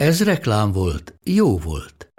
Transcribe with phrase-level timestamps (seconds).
[0.00, 2.12] Ez reklám volt, jó volt.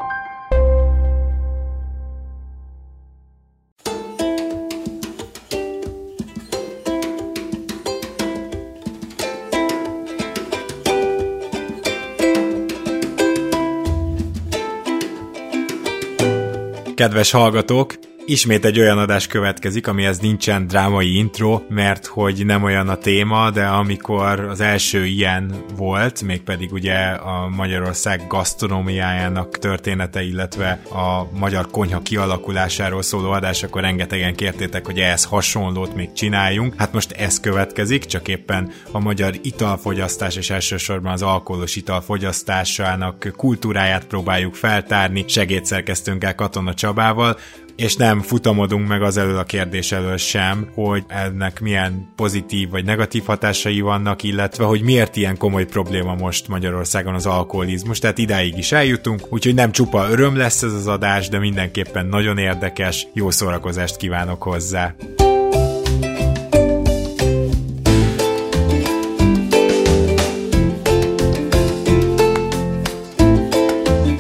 [16.95, 22.89] Kedves hallgatók, Ismét egy olyan adás következik, amihez nincsen drámai intro, mert hogy nem olyan
[22.89, 30.81] a téma, de amikor az első ilyen volt, mégpedig ugye a Magyarország gasztronómiájának története, illetve
[30.89, 36.73] a magyar konyha kialakulásáról szóló adás, akkor rengetegen kértétek, hogy ehhez hasonlót még csináljunk.
[36.77, 44.05] Hát most ez következik, csak éppen a magyar italfogyasztás és elsősorban az alkoholos italfogyasztásának kultúráját
[44.05, 47.38] próbáljuk feltárni segédszerkesztőnkkel Katona Csabával,
[47.75, 52.86] és nem futamodunk meg az elől a kérdés elől sem, hogy ennek milyen pozitív vagy
[52.86, 58.58] negatív hatásai vannak, illetve hogy miért ilyen komoly probléma most Magyarországon az alkoholizmus, tehát idáig
[58.58, 63.30] is eljutunk, úgyhogy nem csupa öröm lesz ez az adás, de mindenképpen nagyon érdekes, jó
[63.30, 64.95] szórakozást kívánok hozzá.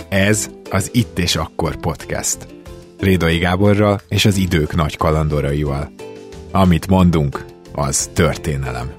[0.09, 2.60] Ez az Itt és Akkor podcast.
[3.01, 5.91] Rédai Gáborral és az idők nagy kalandoraival.
[6.51, 8.91] Amit mondunk, az történelem.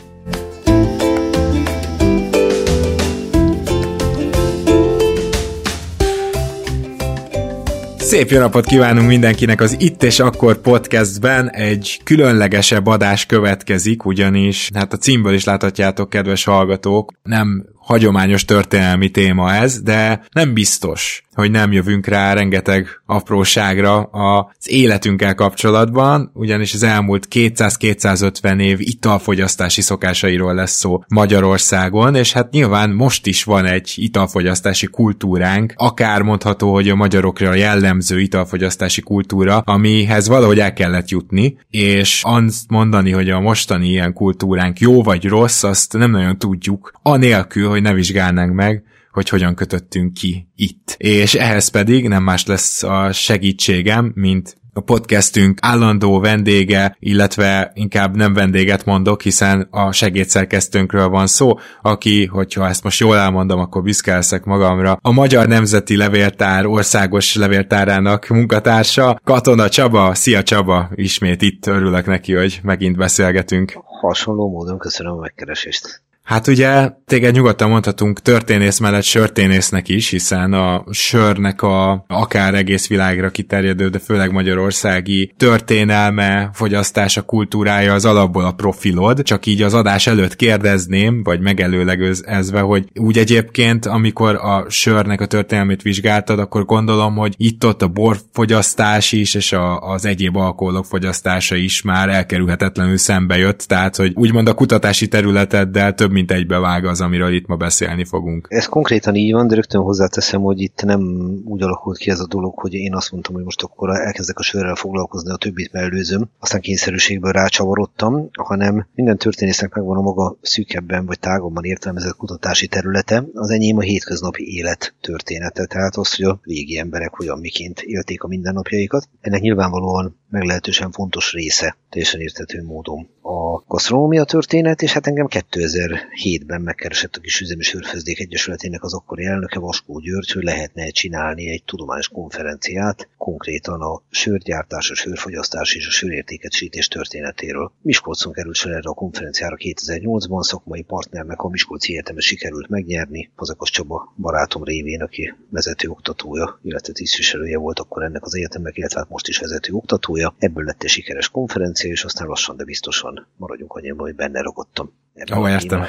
[7.98, 11.50] Szép jó napot kívánunk mindenkinek az Itt és Akkor podcastben.
[11.50, 19.10] Egy különlegesebb adás következik, ugyanis hát a címből is láthatjátok, kedves hallgatók, nem hagyományos történelmi
[19.10, 26.74] téma ez, de nem biztos, hogy nem jövünk rá rengeteg apróságra az életünkkel kapcsolatban, ugyanis
[26.74, 33.66] az elmúlt 200-250 év italfogyasztási szokásairól lesz szó Magyarországon, és hát nyilván most is van
[33.66, 41.08] egy italfogyasztási kultúránk, akár mondható, hogy a magyarokra jellemző italfogyasztási kultúra, amihez valahogy el kellett
[41.08, 46.38] jutni, és azt mondani, hogy a mostani ilyen kultúránk jó vagy rossz, azt nem nagyon
[46.38, 50.94] tudjuk, anélkül, hogy ne vizsgálnánk meg, hogy hogyan kötöttünk ki itt.
[50.98, 58.16] És ehhez pedig nem más lesz a segítségem, mint a podcastünk állandó vendége, illetve inkább
[58.16, 63.82] nem vendéget mondok, hiszen a segédszerkesztőnkről van szó, aki, hogyha ezt most jól elmondom, akkor
[63.82, 70.14] büszke magamra, a Magyar Nemzeti Levéltár országos levéltárának munkatársa, Katona Csaba.
[70.14, 70.90] Szia Csaba!
[70.94, 73.72] Ismét itt örülök neki, hogy megint beszélgetünk.
[74.00, 76.01] Hasonló módon köszönöm a megkeresést.
[76.22, 82.88] Hát ugye téged nyugodtan mondhatunk történész mellett sörténésznek is, hiszen a sörnek a akár egész
[82.88, 89.74] világra kiterjedő, de főleg magyarországi történelme, fogyasztása, kultúrája az alapból a profilod, csak így az
[89.74, 96.64] adás előtt kérdezném, vagy megelőlegezve, hogy úgy egyébként, amikor a sörnek a történelmét vizsgáltad, akkor
[96.64, 102.96] gondolom, hogy itt-ott a borfogyasztás is, és a, az egyéb alkoholok fogyasztása is már elkerülhetetlenül
[102.96, 107.56] szembe jött, tehát hogy úgymond a kutatási területeddel több mint egybevág az, amiről itt ma
[107.56, 108.46] beszélni fogunk.
[108.50, 111.00] Ez konkrétan így van, de rögtön hozzáteszem, hogy itt nem
[111.44, 114.42] úgy alakult ki ez a dolog, hogy én azt mondtam, hogy most akkor elkezdek a
[114.42, 121.06] sörrel foglalkozni, a többit mellőzöm, aztán kényszerűségből rácsavarodtam, hanem minden történésznek megvan a maga szűkebben
[121.06, 126.40] vagy tágabban értelmezett kutatási területe, az enyém a hétköznapi élet története, tehát az, hogy a
[126.42, 129.08] régi emberek hogyan miként élték a mindennapjaikat.
[129.20, 136.60] Ennek nyilvánvalóan meglehetősen fontos része, teljesen értető módon a gasztronómia történet, és hát engem 2007-ben
[136.60, 141.62] megkeresett a kis üzemi sörfőzdék egyesületének az akkori elnöke Vaskó György, hogy lehetne csinálni egy
[141.64, 147.72] tudományos konferenciát, konkrétan a sörgyártás, a sörfogyasztás és a sörértékesítés történetéről.
[147.82, 153.70] Miskolcon került sor erre a konferenciára 2008-ban, szakmai partnernek a Miskolci Egyetemet sikerült megnyerni, Fazekas
[153.70, 159.08] Csaba barátom révén, aki vezető oktatója, illetve tisztviselője volt akkor ennek az egyetemnek, illetve hát
[159.08, 160.34] most is vezető oktatója.
[160.38, 164.92] Ebből lett egy sikeres konferencia, és aztán lassan, de biztosan maradjunk annyiban, hogy benne ragadtam.
[165.36, 165.84] Ó, értem.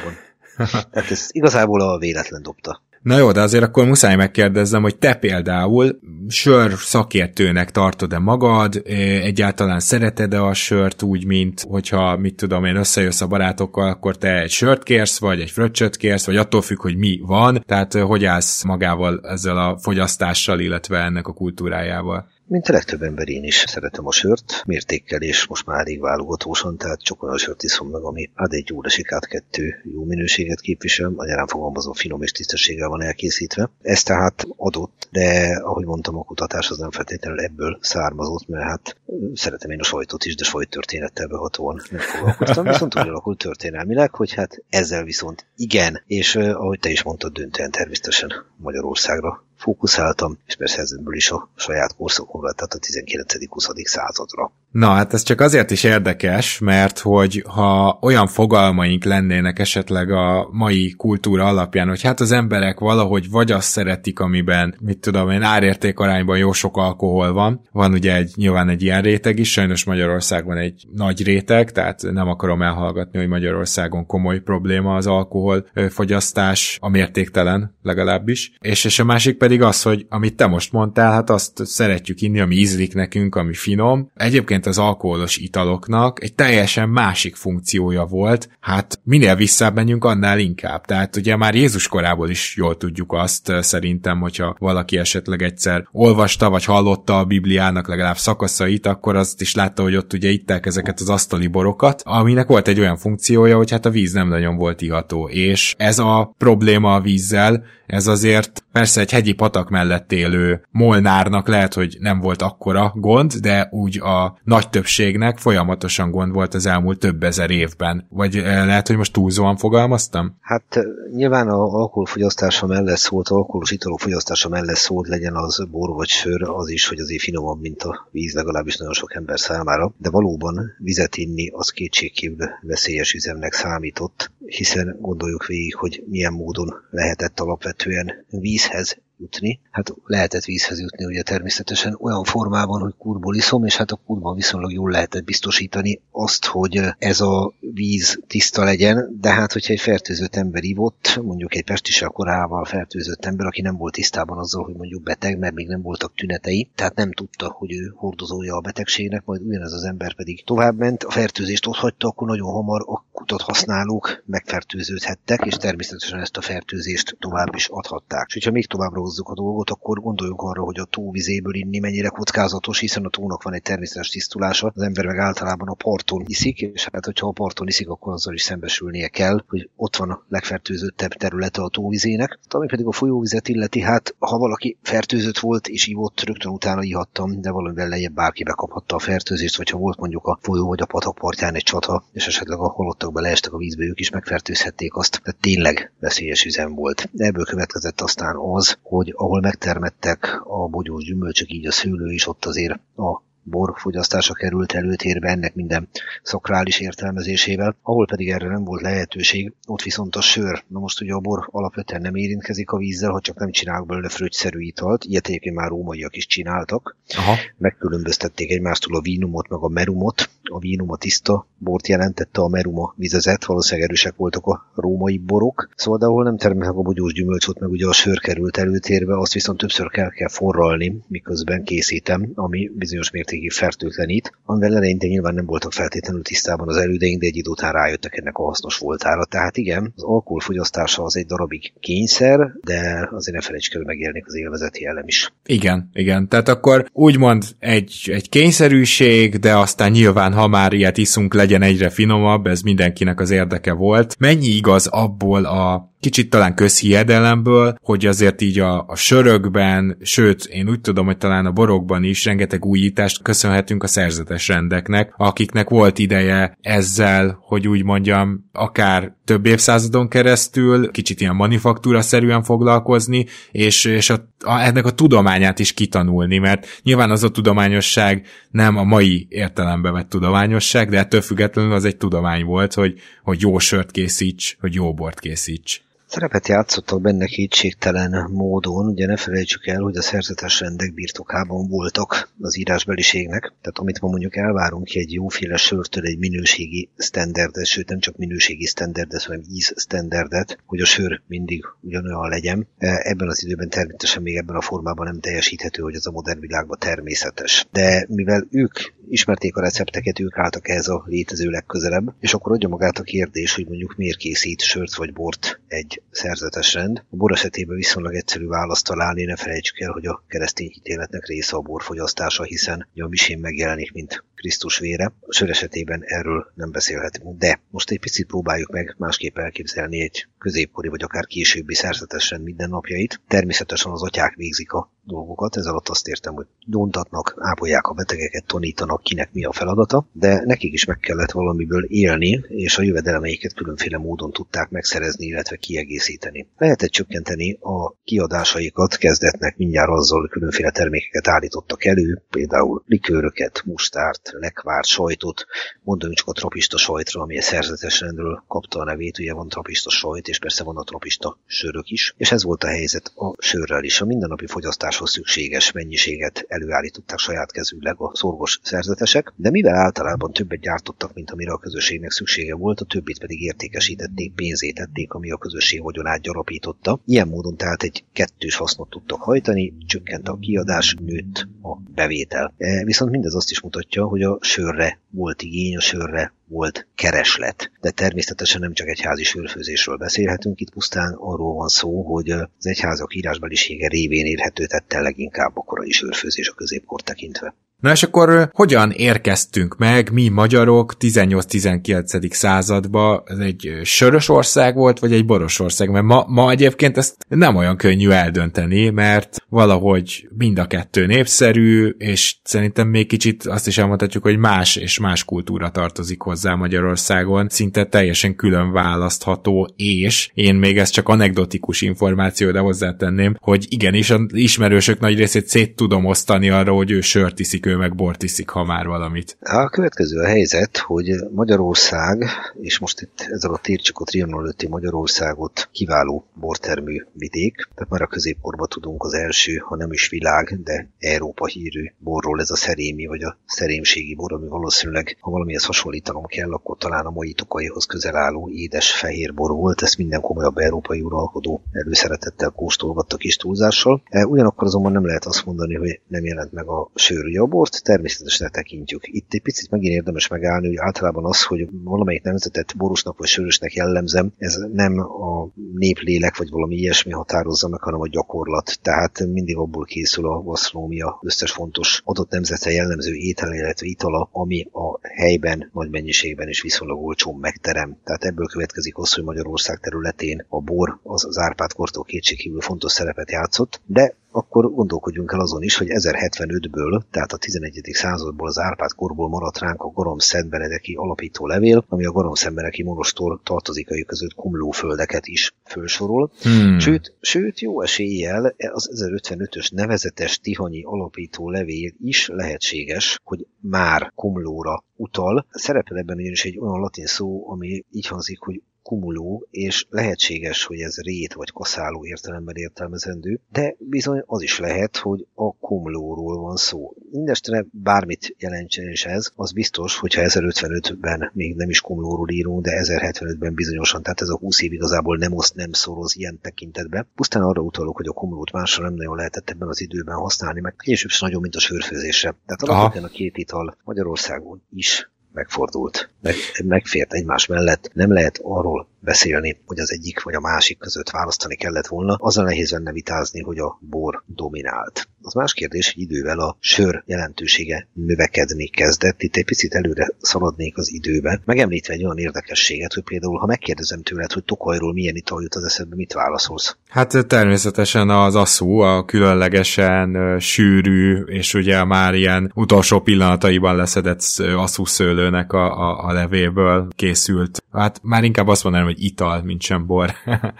[0.92, 2.82] Tehát ez igazából a véletlen dobta.
[3.04, 8.82] Na jó, de azért akkor muszáj megkérdezzem, hogy te például sör szakértőnek tartod-e magad,
[9.22, 14.42] egyáltalán szereted-e a sört úgy, mint hogyha, mit tudom én, összejössz a barátokkal, akkor te
[14.42, 18.26] egy sört kérsz, vagy egy fröccsöt kérsz, vagy attól függ, hogy mi van, tehát hogy
[18.26, 22.28] állsz magával ezzel a fogyasztással, illetve ennek a kultúrájával?
[22.48, 26.78] Mint a legtöbb ember én is szeretem a sört, mértékkel és most már elég válogatósan,
[26.78, 31.10] tehát csak olyan sört iszom meg, ami ad egy óresik át kettő jó minőséget képvisel,
[31.10, 33.70] magyarán fogalmazó finom és tisztességgel van elkészítve.
[33.82, 38.98] Ez tehát adott, de ahogy mondtam, a kutatás az nem feltétlenül ebből származott, mert hát
[39.34, 44.34] szeretem én a sajtot is, de sajttörténettel behatóan nem foglalkoztam, viszont úgy alakult történelmileg, hogy
[44.34, 50.82] hát ezzel viszont igen, és ahogy te is mondtad, döntően természetesen Magyarországra fókuszáltam, és persze
[50.82, 53.86] ezenből is a saját korszakomra, tehát a 19.-20.
[53.86, 54.52] századra.
[54.74, 60.48] Na, hát ez csak azért is érdekes, mert hogy ha olyan fogalmaink lennének esetleg a
[60.52, 65.42] mai kultúra alapján, hogy hát az emberek valahogy vagy azt szeretik, amiben, mit tudom én,
[65.42, 67.62] árérték arányban jó sok alkohol van.
[67.72, 72.28] Van ugye egy, nyilván egy ilyen réteg is, sajnos Magyarországon egy nagy réteg, tehát nem
[72.28, 78.52] akarom elhallgatni, hogy Magyarországon komoly probléma az alkohol fogyasztás, a mértéktelen legalábbis.
[78.60, 82.40] És, és a másik pedig az, hogy amit te most mondtál, hát azt szeretjük inni,
[82.40, 84.12] ami ízlik nekünk, ami finom.
[84.16, 90.40] Egyébként egyébként az alkoholos italoknak egy teljesen másik funkciója volt, hát minél visszább menjünk, annál
[90.40, 90.86] inkább.
[90.86, 96.50] Tehát ugye már Jézus korából is jól tudjuk azt szerintem, hogyha valaki esetleg egyszer olvasta
[96.50, 101.00] vagy hallotta a Bibliának legalább szakaszait, akkor azt is látta, hogy ott ugye itták ezeket
[101.00, 104.82] az asztali borokat, aminek volt egy olyan funkciója, hogy hát a víz nem nagyon volt
[104.82, 105.30] iható.
[105.30, 111.48] És ez a probléma a vízzel, ez azért persze egy hegyi patak mellett élő molnárnak
[111.48, 116.66] lehet, hogy nem volt akkora gond, de úgy a nagy többségnek folyamatosan gond volt az
[116.66, 118.08] elmúlt több ezer évben.
[118.10, 120.38] Vagy eh, lehet, hogy most túlzóan fogalmaztam?
[120.42, 120.84] Hát eh,
[121.16, 126.44] nyilván a alkoholfogyasztása mellett szólt, alkoholos italok fogyasztása mellett szólt legyen az bor vagy sör,
[126.44, 129.94] az is, hogy azért finomabb, mint a víz, legalábbis nagyon sok ember számára.
[129.98, 136.74] De valóban vizet inni az kétségkívül veszélyes üzemnek számított, hiszen gondoljuk végig, hogy milyen módon
[136.90, 139.60] lehetett alapvetően vízhez jutni.
[139.72, 144.36] Hát lehetett vízhez jutni ugye természetesen olyan formában, hogy kurból iszom, és hát a kurban
[144.36, 149.80] viszonylag jól lehetett biztosítani azt, hogy ez a víz tiszta legyen, de hát hogyha egy
[149.80, 154.76] fertőzött ember ivott, mondjuk egy pestisel korával fertőzött ember, aki nem volt tisztában azzal, hogy
[154.76, 159.26] mondjuk beteg, mert még nem voltak tünetei, tehát nem tudta, hogy ő hordozója a betegségnek,
[159.26, 163.42] majd ugyanez az ember pedig továbbment, a fertőzést ott hagyta, akkor nagyon hamar a kutat
[163.42, 168.26] használók megfertőződhettek, és természetesen ezt a fertőzést tovább is adhatták.
[168.28, 172.08] És hogyha még továbbra hozzuk a dolgot, akkor gondoljunk arra, hogy a tóvizéből inni mennyire
[172.08, 176.62] kockázatos, hiszen a tónak van egy természetes tisztulása, az ember meg általában a parton iszik,
[176.62, 180.24] és hát hogyha a parton iszik, akkor azzal is szembesülnie kell, hogy ott van a
[180.30, 182.40] legfertőzöttebb területe a tóvizének.
[182.50, 187.42] Ami pedig a folyóvizet illeti, hát ha valaki fertőzött volt és ivott, rögtön utána ihattam,
[187.42, 190.86] de valamivel lejjebb bárki bekaphatta a fertőzést, vagy ha volt mondjuk a folyó vagy a
[190.86, 195.22] patak partján egy csata, és esetleg a halottak beleestek a vízbe, ők is megfertőzhették azt.
[195.24, 197.10] Tehát tényleg veszélyes üzem volt.
[197.16, 202.46] Ebből következett aztán az, hogy ahol megtermettek a bogyós gyümölcsök, így a szőlő is, ott
[202.46, 205.88] azért a bor fogyasztása került előtérbe ennek minden
[206.24, 210.64] szakrális értelmezésével, ahol pedig erre nem volt lehetőség, ott viszont a sör.
[210.68, 214.10] Na most ugye a bor alapvetően nem érintkezik a vízzel, ha csak nem csinálnak belőle
[214.10, 216.98] fröccsszerű italt, ilyet egyébként már rómaiak is csináltak.
[217.18, 217.36] Aha.
[217.58, 220.30] Megkülönböztették egymástól a vínumot meg a merumot.
[220.44, 225.70] A vínum a tiszta bort jelentette, a meruma vizezet, valószínűleg erősek voltak a római borok.
[225.76, 229.34] Szóval, de ahol nem termelnek a bogyós gyümölcsot, meg ugye a sör került előtérbe, azt
[229.34, 235.34] viszont többször kell, kell forralni, miközben készítem, ami bizonyos mértékben mértékig fertőtlenít, amivel eleinte nyilván
[235.34, 239.26] nem voltak feltétlenül tisztában az elődeink, de egy idő után rájöttek ennek a hasznos voltára.
[239.26, 244.26] Tehát igen, az alkohol fogyasztása az egy darabig kényszer, de azért ne felejtsd el, megjelenik
[244.26, 245.34] az élvezeti elem is.
[245.46, 246.28] Igen, igen.
[246.28, 251.90] Tehát akkor úgymond egy, egy kényszerűség, de aztán nyilván, ha már ilyet iszunk, legyen egyre
[251.90, 254.16] finomabb, ez mindenkinek az érdeke volt.
[254.20, 260.70] Mennyi igaz abból a kicsit talán közhiedelemből, hogy azért így a, a sörökben, sőt, én
[260.70, 266.00] úgy tudom, hogy talán a borokban is rengeteg újítást köszönhetünk a szerzetes rendeknek, akiknek volt
[266.00, 273.86] ideje ezzel, hogy úgy mondjam, akár több évszázadon keresztül, kicsit ilyen manufaktúra szerűen foglalkozni, és,
[273.86, 278.84] és a, a, ennek a tudományát is kitanulni, mert nyilván az a tudományosság nem a
[278.84, 283.92] mai értelembe vett tudományosság, de ettől függetlenül az egy tudomány volt, hogy, hogy jó sört
[283.92, 285.84] készíts, hogy jó bort készíts.
[286.14, 292.30] Szerepet játszottak benne kétségtelen módon, ugye ne felejtsük el, hogy a szerzetes rendek birtokában voltak
[292.42, 297.90] az írásbeliségnek, tehát amit ma mondjuk elvárunk ki egy jóféle sörtől egy minőségi standardet, sőt
[297.90, 302.68] nem csak minőségi standardet, hanem íz standardet, hogy a sör mindig ugyanolyan legyen.
[302.78, 306.78] Ebben az időben természetesen még ebben a formában nem teljesíthető, hogy az a modern világban
[306.80, 307.68] természetes.
[307.72, 308.80] De mivel ők
[309.14, 313.56] ismerték a recepteket, ők álltak ehhez a létező legközelebb, és akkor adja magát a kérdés,
[313.56, 317.04] hogy mondjuk miért készít sört vagy bort egy szerzetes rend.
[317.10, 321.56] A bor esetében viszonylag egyszerű választ találni, ne felejtsük el, hogy a keresztény hitéletnek része
[321.56, 325.14] a borfogyasztása, hiszen a misén megjelenik, mint Krisztus vére.
[325.20, 327.38] A sör esetében erről nem beszélhetünk.
[327.38, 332.44] De most egy picit próbáljuk meg másképp elképzelni egy középkori vagy akár későbbi szerzetes rend
[332.44, 333.22] mindennapjait.
[333.28, 338.46] Természetesen az atyák végzik a dolgokat, ez alatt azt értem, hogy dontatnak, ápolják a betegeket,
[338.46, 343.54] tanítanak, kinek mi a feladata, de nekik is meg kellett valamiből élni, és a jövedelmeiket
[343.54, 346.48] különféle módon tudták megszerezni, illetve kiegészíteni.
[346.58, 354.86] Lehetett csökkenteni a kiadásaikat, kezdetnek mindjárt azzal különféle termékeket állítottak elő, például likőröket, mustárt, lekvárt,
[354.86, 355.46] sajtot,
[355.82, 359.90] mondom csak a tropista sajtra, ami a szerzetes rendről kapta a nevét, ugye van tropista
[359.90, 363.84] sajt, és persze van a tropista sörök is, és ez volt a helyzet a sörrel
[363.84, 364.02] is.
[364.02, 370.60] A mindennapi fogyasztáshoz szükséges mennyiséget előállították saját kezűleg a szorgos szerzetesek, de mivel általában többet
[370.60, 375.38] gyártottak, mint amire a közösségnek szüksége volt, a többit pedig értékesítették, pénzét tették, ami a
[375.38, 377.00] közösség vagyonát gyarapította.
[377.06, 382.54] Ilyen módon tehát egy kettős hasznot tudtak hajtani, csökkent a kiadás, nőtt a bevétel.
[382.58, 387.72] E, viszont mindez azt is mutatja, hogy a sörre volt igény, a sörre volt kereslet.
[387.82, 393.16] De természetesen nem csak egyházi sörfőzésről beszélhetünk, itt pusztán arról van szó, hogy az egyházak
[393.16, 397.56] írásbelisége révén érhető tette leginkább a korai sörfőzés a középkor tekintve.
[397.84, 402.32] Na és akkor hogyan érkeztünk meg, mi magyarok 18-19.
[402.32, 403.24] századba?
[403.26, 405.90] Ez egy sörös ország volt, vagy egy boros ország?
[405.90, 411.96] Mert ma, ma egyébként ezt nem olyan könnyű eldönteni, mert valahogy mind a kettő népszerű,
[411.98, 417.48] és szerintem még kicsit azt is elmondhatjuk, hogy más és más kultúra tartozik hozzá Magyarországon,
[417.50, 424.14] szinte teljesen külön választható, és én még ez csak anekdotikus információ, de hozzátenném, hogy igenis
[424.28, 428.50] ismerősök nagy részét szét tudom osztani arra, hogy ő sört iszik, ő meg bort iszik,
[428.50, 429.38] ha már valamit.
[429.42, 432.26] A következő a helyzet, hogy Magyarország,
[432.62, 438.08] és most itt ez a tércsokot Trianon előtti Magyarországot kiváló bortermű vidék, tehát már a
[438.08, 443.06] középkorban tudunk az első, ha nem is világ, de Európa hírű borról, ez a szerémi,
[443.06, 447.86] vagy a szerémségi bor, ami valószínűleg, ha valamihez hasonlítanom kell, akkor talán a mai tokaihoz
[447.86, 454.02] közel álló édes fehér bor volt, ezt minden komolyabb európai uralkodó előszeretettel kóstolgattak kis túlzással.
[454.10, 457.22] E, ugyanakkor azonban nem lehet azt mondani, hogy nem jelent meg a sör.
[457.54, 459.02] Bort természetesen tekintjük.
[459.06, 463.74] Itt egy picit megint érdemes megállni, hogy általában az, hogy valamelyik nemzetet borosnak vagy sörösnek
[463.74, 468.80] jellemzem, ez nem a néplélek vagy valami ilyesmi határozza meg, hanem a gyakorlat.
[468.82, 474.68] Tehát mindig abból készül a gasztronómia összes fontos adott nemzetre jellemző étel, illetve itala, ami
[474.72, 477.98] a helyben nagy mennyiségben és viszonylag olcsón megterem.
[478.04, 482.92] Tehát ebből következik az, hogy Magyarország területén a bor az, az Árpád kortól kétségkívül fontos
[482.92, 487.80] szerepet játszott, de akkor gondolkodjunk el azon is, hogy 1075-ből, tehát a 11.
[487.92, 492.84] századból az Árpád korból maradt ránk a Gorom Szentbenedeki alapító levél, ami a Gorom Szentbenedeki
[492.84, 496.32] monostor tartozikai között kumlóföldeket is felsorol.
[496.42, 496.80] Hmm.
[496.80, 504.84] Sőt, sőt, jó eséllyel az 1055-ös nevezetes Tihanyi alapító levél is lehetséges, hogy már kumlóra
[504.96, 505.46] utal.
[505.50, 510.80] Szerepel ebben ugyanis egy olyan latin szó, ami így hangzik, hogy kumuló, és lehetséges, hogy
[510.80, 516.56] ez rét vagy kaszáló értelemben értelmezendő, de bizony az is lehet, hogy a kumulóról van
[516.56, 516.94] szó.
[517.12, 522.72] Mindestre bármit jelentsen is ez, az biztos, hogyha 1055-ben még nem is kumulóról írunk, de
[522.84, 527.08] 1075-ben bizonyosan, tehát ez a 20 év igazából nem oszt, nem szoroz ilyen tekintetbe.
[527.16, 530.76] Pusztán arra utalok, hogy a kumulót másra nem nagyon lehetett ebben az időben használni, meg
[530.78, 532.36] később is nagyon, mint a sörfőzésre.
[532.46, 537.90] Tehát alapvetően a két ital Magyarországon is megfordult, meg, megfért egymás mellett.
[537.94, 542.44] Nem lehet arról beszélni, hogy az egyik vagy a másik között választani kellett volna, azzal
[542.44, 545.08] nehéz lenne vitázni, hogy a bor dominált.
[545.22, 549.22] Az más kérdés, hogy idővel a sör jelentősége növekedni kezdett.
[549.22, 551.42] Itt egy picit előre szaladnék az időbe.
[551.46, 555.64] Megemlítve egy olyan érdekességet, hogy például, ha megkérdezem tőled, hogy Tokajról milyen ital jut az
[555.64, 556.78] eszedbe, mit válaszolsz?
[556.90, 564.24] Hát természetesen az asszú, a különlegesen sűrű, és ugye már ilyen utolsó pillanataiban leszedett
[564.56, 567.64] asszú szőlőnek a, a, a levéből készült.
[567.72, 570.12] Hát már inkább azt mondanám, hogy ital, mint sem bor.
[570.26, 570.52] Uh-huh.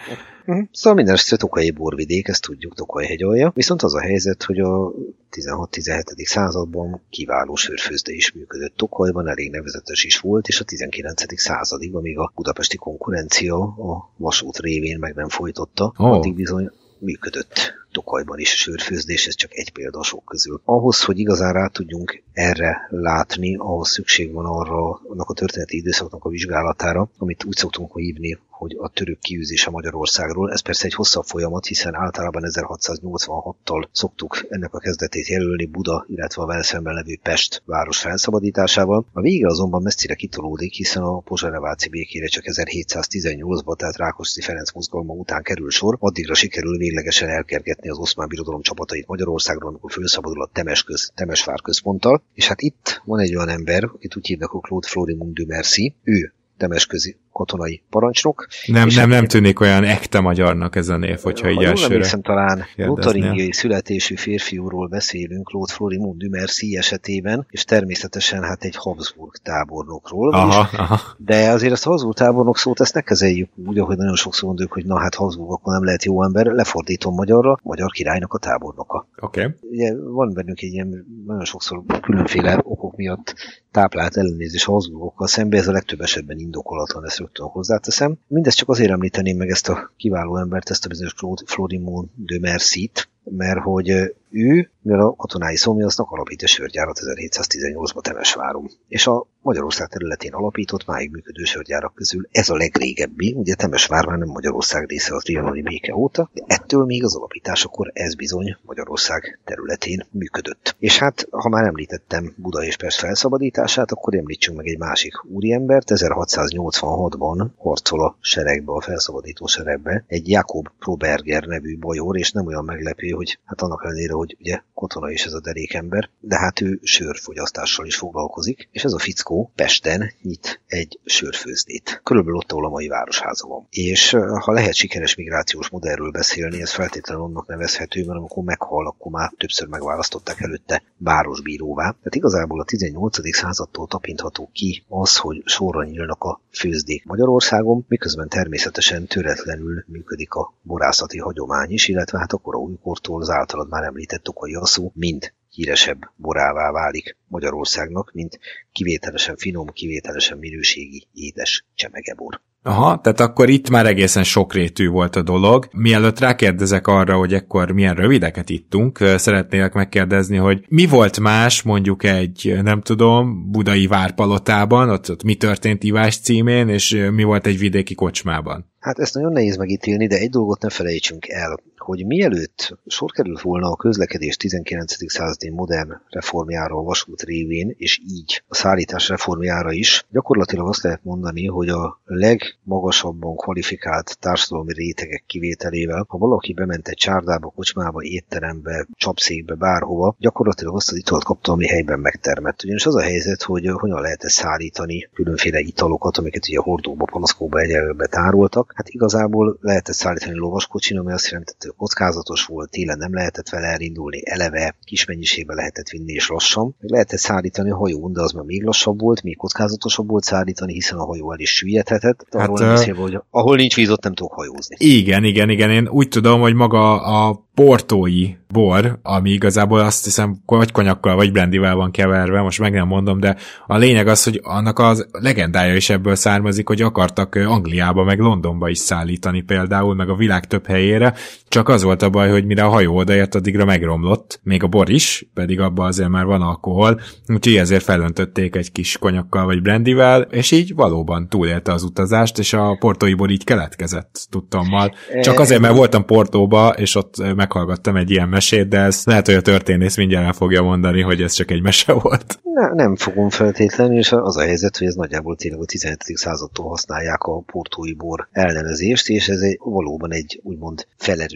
[0.72, 3.52] Szóval minden esetre Tokai borvidék, ezt tudjuk, Tokaj hegyalja.
[3.56, 4.92] Viszont az a helyzet, hogy a
[5.32, 6.26] 16-17.
[6.26, 11.40] században kiváló sörfőzde is működött Tokajban, elég nevezetes is volt, és a 19.
[11.40, 16.12] századig, amíg a budapesti konkurencia a vasút révén meg nem folytotta, oh.
[16.12, 20.62] addig bizony működött Tokajban is a sörfőzdés, ez csak egy példa sok közül.
[20.66, 26.26] Ahhoz, hogy igazán rá tudjunk erre látni, ahhoz szükség van arra, annak a történeti időszaknak
[26.26, 30.52] a vizsgálatára, amit úgy szoktunk hívni, hogy a török kiűzése Magyarországról.
[30.52, 36.42] Ez persze egy hosszabb folyamat, hiszen általában 1686-tal szoktuk ennek a kezdetét jelölni Buda, illetve
[36.42, 39.06] a Velszemben levő Pest város felszabadításával.
[39.14, 45.14] A vége azonban messzire kitolódik, hiszen a Pozsareváci békére csak 1718-ban, tehát Rákosi Ferenc mozgalma
[45.14, 50.50] után kerül sor, addigra sikerül véglegesen elkergetni az oszmán birodalom csapatait Magyarországról, amikor felszabadul a
[50.54, 52.24] Temes köz, Temesvár központtal.
[52.34, 56.34] És hát itt van egy olyan ember, akit úgy hívnak a Claude Florimond Merci, ő
[56.64, 58.48] Temesközi katonai parancsnok.
[58.66, 62.66] Nem, nem, nem tűnik olyan ekte magyarnak ez a név, hogyha így elsőre emlékszem, talán
[62.76, 70.34] lotaringiai születésű férfiúról beszélünk, Claude Florimond du Merci esetében, és természetesen hát egy Habsburg tábornokról.
[70.34, 71.00] Aha, és, aha.
[71.18, 74.74] De azért ezt a Habsburg tábornok szót ezt ne kezeljük úgy, ahogy nagyon sokszor mondjuk,
[74.74, 79.08] hogy na hát Habsburg akkor nem lehet jó ember, lefordítom magyarra, magyar királynak a tábornoka.
[79.22, 79.42] Oké.
[79.42, 79.54] Okay.
[79.62, 83.36] Ugye van bennünk egy ilyen nagyon sokszor különféle okok miatt
[83.72, 88.18] táplált ellenézés Habsburgokkal szemben, ez a legtöbb esetben indokolatlan, ezt rögtön hozzáteszem.
[88.28, 92.40] Mindezt csak azért említeném meg ezt a kiváló embert, ezt a bizonyos Claude Florimond de
[92.40, 98.70] Merci-t, mert hogy ő, mivel a katonái szomjaznak, alapít a sörgyárat 1718-ban Temesváron.
[98.88, 104.18] És a Magyarország területén alapított, máig működő sörgyárak közül ez a legrégebbi, ugye Temesvár már
[104.18, 109.40] nem Magyarország része az trianoni béke óta, de ettől még az alapításakor ez bizony Magyarország
[109.44, 110.76] területén működött.
[110.80, 115.88] És hát, ha már említettem Buda és Pest felszabadítását, akkor említsünk meg egy másik úriembert,
[115.90, 122.66] 1686-ban harcol a seregbe, a felszabadító seregbe, egy Jakob Proberger nevű bajor, és nem olyan
[122.66, 126.80] meglepő, hogy hát annak ellenére, hogy ugye katona is ez a derékember, de hát ő
[126.84, 132.02] sörfogyasztással is foglalkozik, és ez a fickó Pesten nyit egy sörfőzdét.
[132.04, 133.68] Körülbelül ott, ahol a mai városháza van.
[133.70, 139.12] És ha lehet sikeres migrációs modellről beszélni, ez feltétlenül annak nevezhető, mert amikor meghal, akkor
[139.12, 141.84] már többször megválasztották előtte városbíróvá.
[141.84, 143.36] Tehát igazából a 18.
[143.36, 150.54] századtól tapintható ki az, hogy sorra nyílnak a főzdék Magyarországon, miközben természetesen töretlenül működik a
[150.62, 156.12] borászati hagyomány is, illetve hát a újkortól az általad már említett okai szó mind híresebb
[156.16, 158.40] borává válik Magyarországnak, mint
[158.72, 162.42] kivételesen finom, kivételesen minőségi, édes csemegebor.
[162.66, 165.68] Aha, tehát akkor itt már egészen sokrétű volt a dolog.
[165.72, 172.04] Mielőtt rákérdezek arra, hogy ekkor milyen rövideket ittunk, szeretnélek megkérdezni, hogy mi volt más mondjuk
[172.04, 177.60] egy, nem tudom, budai várpalotában, ott, ott mi történt ivás címén, és mi volt egy
[177.60, 178.73] vidéki kocsmában?
[178.84, 183.42] Hát ezt nagyon nehéz megítélni, de egy dolgot ne felejtsünk el, hogy mielőtt sor került
[183.42, 185.12] volna a közlekedés 19.
[185.12, 191.04] századi modern reformjára a vasút révén, és így a szállítás reformjára is, gyakorlatilag azt lehet
[191.04, 198.88] mondani, hogy a legmagasabban kvalifikált társadalmi rétegek kivételével, ha valaki bement egy csárdába, kocsmába, étterembe,
[198.96, 202.64] csapszékbe, bárhova, gyakorlatilag azt az italt kapta, ami helyben megtermett.
[202.64, 208.08] Ugyanis az a helyzet, hogy hogyan lehet szállítani különféle italokat, amiket ugye hordóba, panaszkóba, egyelőbe
[208.08, 213.50] tároltak, Hát igazából lehetett szállítani lovaskocsin, ami azt jelentette, hogy kockázatos volt, télen nem lehetett
[213.50, 216.76] vele elindulni, eleve kis mennyiségben lehetett vinni és lassan.
[216.80, 220.74] Meg lehetett szállítani a hajón, de az már még lassabb volt, még kockázatosabb volt szállítani,
[220.74, 222.26] hiszen a hajó el is süllyedhetett.
[222.32, 224.76] Hát, arról nem beszélve, hogy ahol nincs víz, ott nem tudok hajózni.
[224.80, 225.70] Igen, igen, igen.
[225.70, 231.32] Én úgy tudom, hogy maga a portói bor, ami igazából azt hiszem vagy konyakkal, vagy
[231.32, 235.76] brandivel van keverve, most meg nem mondom, de a lényeg az, hogy annak az legendája
[235.76, 240.68] is ebből származik, hogy akartak Angliába, meg Londonba is szállítani például, meg a világ több
[240.68, 241.14] helyére,
[241.54, 244.90] csak az volt a baj, hogy mire a hajó odaért, addigra megromlott, még a bor
[244.90, 250.22] is, pedig abban azért már van alkohol, úgyhogy ezért felöntötték egy kis konyakkal vagy brandivel,
[250.22, 254.94] és így valóban túlélte az utazást, és a portói bor így keletkezett tudtommal.
[255.22, 259.36] Csak azért, mert voltam Portóba, és ott meghallgattam egy ilyen mesét, de ez lehet, hogy
[259.36, 262.40] a történész mindjárt el fogja mondani, hogy ez csak egy mese volt.
[262.54, 266.04] Ne, nem fogom feltétlenül, és az a helyzet, hogy ez nagyjából tényleg a 17.
[266.04, 270.88] századtól használják a portói bor elnevezést, és ez egy, valóban egy úgymond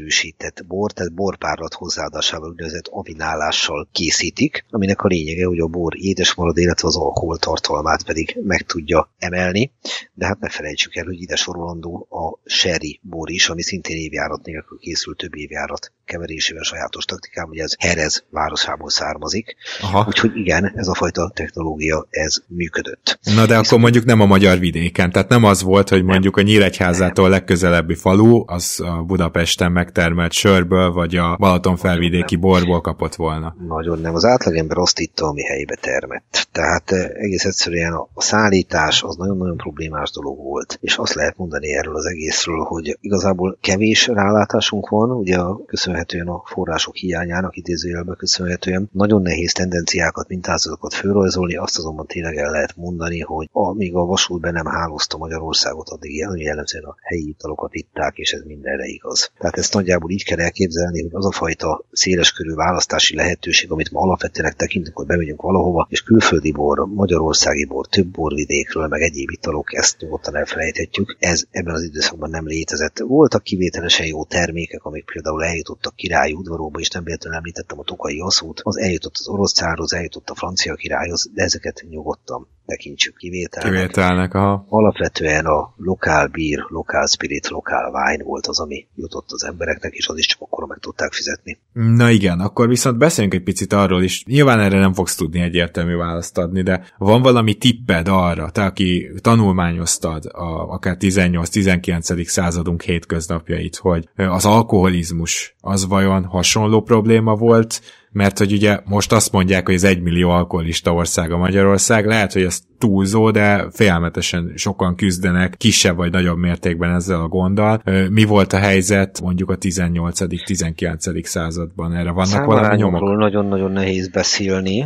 [0.07, 6.33] felerősített bor, tehát borpárlat hozzáadásával úgynevezett avinálással készítik, aminek a lényege, hogy a bor édes
[6.33, 9.71] marad, illetve az alkohol tartalmát pedig meg tudja emelni,
[10.13, 14.45] de hát ne felejtsük el, hogy ide sorolandó a sherry bor is, ami szintén évjárat
[14.45, 19.55] nélkül készül több évjárat keverésével sajátos taktikám, hogy ez Herez városából származik.
[19.81, 20.05] Aha.
[20.07, 23.19] Úgyhogy igen, ez a fajta technológia ez működött.
[23.35, 26.41] Na de akkor mondjuk nem a magyar vidéken, tehát nem az volt, hogy mondjuk a
[26.41, 33.55] Nyíregyházától legközelebbi falu, az a Budapesten megtermelt sörből, vagy a Balaton felvidéki borból kapott volna.
[33.67, 34.15] Nagyon nem.
[34.15, 36.47] Az átlagember azt itta, ami helybe termett.
[36.51, 40.77] Tehát egész egyszerűen a szállítás az nagyon-nagyon problémás dolog volt.
[40.81, 46.41] És azt lehet mondani erről az egészről, hogy igazából kevés rálátásunk van, ugye köszönhetően a
[46.45, 48.89] források hiányának idézőjelben köszönhetően.
[48.93, 54.41] Nagyon nehéz tendenciákat, mintázatokat fölrajzolni, azt azonban tényleg el lehet mondani, hogy amíg a vasút
[54.41, 59.31] be nem hálózta Magyarországot, addig jellemzően a helyi italokat itták, és ez mindenre igaz.
[59.37, 64.01] Tehát ezt nagyjából így kell elképzelni, hogy az a fajta széleskörű választási lehetőség, amit ma
[64.01, 69.73] alapvetően tekintünk, hogy bemegyünk valahova, és külföldi bor, magyarországi bor, több borvidékről, meg egyéb italok,
[69.73, 71.15] ezt nyugodtan elfelejthetjük.
[71.19, 72.99] Ez ebben az időszakban nem létezett.
[72.99, 78.19] Voltak kivételesen jó termékek, amik például eljutottak királyi udvaróba, és nem véletlenül említettem a tokai
[78.19, 83.73] aszút, az eljutott az orosz cárhoz, eljutott a francia királyhoz, de ezeket nyugodtan tekintsük kivételnek.
[83.73, 84.65] Kivételnek, aha.
[84.69, 90.07] Alapvetően a lokál bír, lokál spirit, lokál wine volt az, ami jutott az embereknek, és
[90.07, 91.59] az is csak akkor meg tudták fizetni.
[91.73, 94.23] Na igen, akkor viszont beszéljünk egy picit arról is.
[94.25, 99.11] Nyilván erre nem fogsz tudni egyértelmű választ adni, de van valami tipped arra, te aki
[99.21, 102.23] tanulmányoztad a, akár 18-19.
[102.23, 109.31] századunk hétköznapjait, hogy az alkoholizmus az vajon hasonló probléma volt, mert hogy ugye most azt
[109.31, 114.95] mondják, hogy az egymillió alkoholista ország a Magyarország, lehet, hogy ez túlzó, de félelmetesen sokan
[114.95, 117.81] küzdenek kisebb vagy nagyobb mértékben ezzel a gonddal.
[118.09, 121.23] Mi volt a helyzet mondjuk a 18.-19.
[121.23, 121.93] században?
[121.93, 123.17] Erre vannak valami nyomok?
[123.17, 124.85] nagyon-nagyon nehéz beszélni.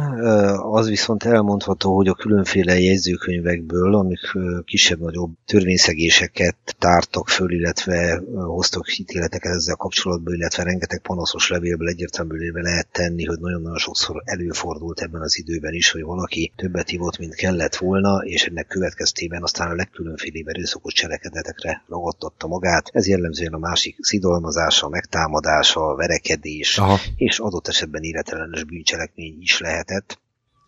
[0.72, 4.32] Az viszont elmondható, hogy a különféle jegyzőkönyvekből, amik
[4.66, 12.88] kisebb-nagyobb törvényszegéseket tártak föl, illetve hoztak hitéleteket ezzel kapcsolatban, illetve rengeteg panaszos levélből egyértelműen lehet
[12.92, 17.76] tenni, hogy nagyon-nagyon sokszor előfordult ebben az időben is, hogy valaki többet ivott, mint kellett
[17.76, 22.90] volna, és ennek következtében aztán a legkülönfélébb erőszakos cselekedetekre ragadtatta magát.
[22.94, 27.00] Ez jellemzően a másik szidalmazása, megtámadása, verekedés, Aha.
[27.16, 30.20] és adott esetben életelenes bűncselekmény is lehetett.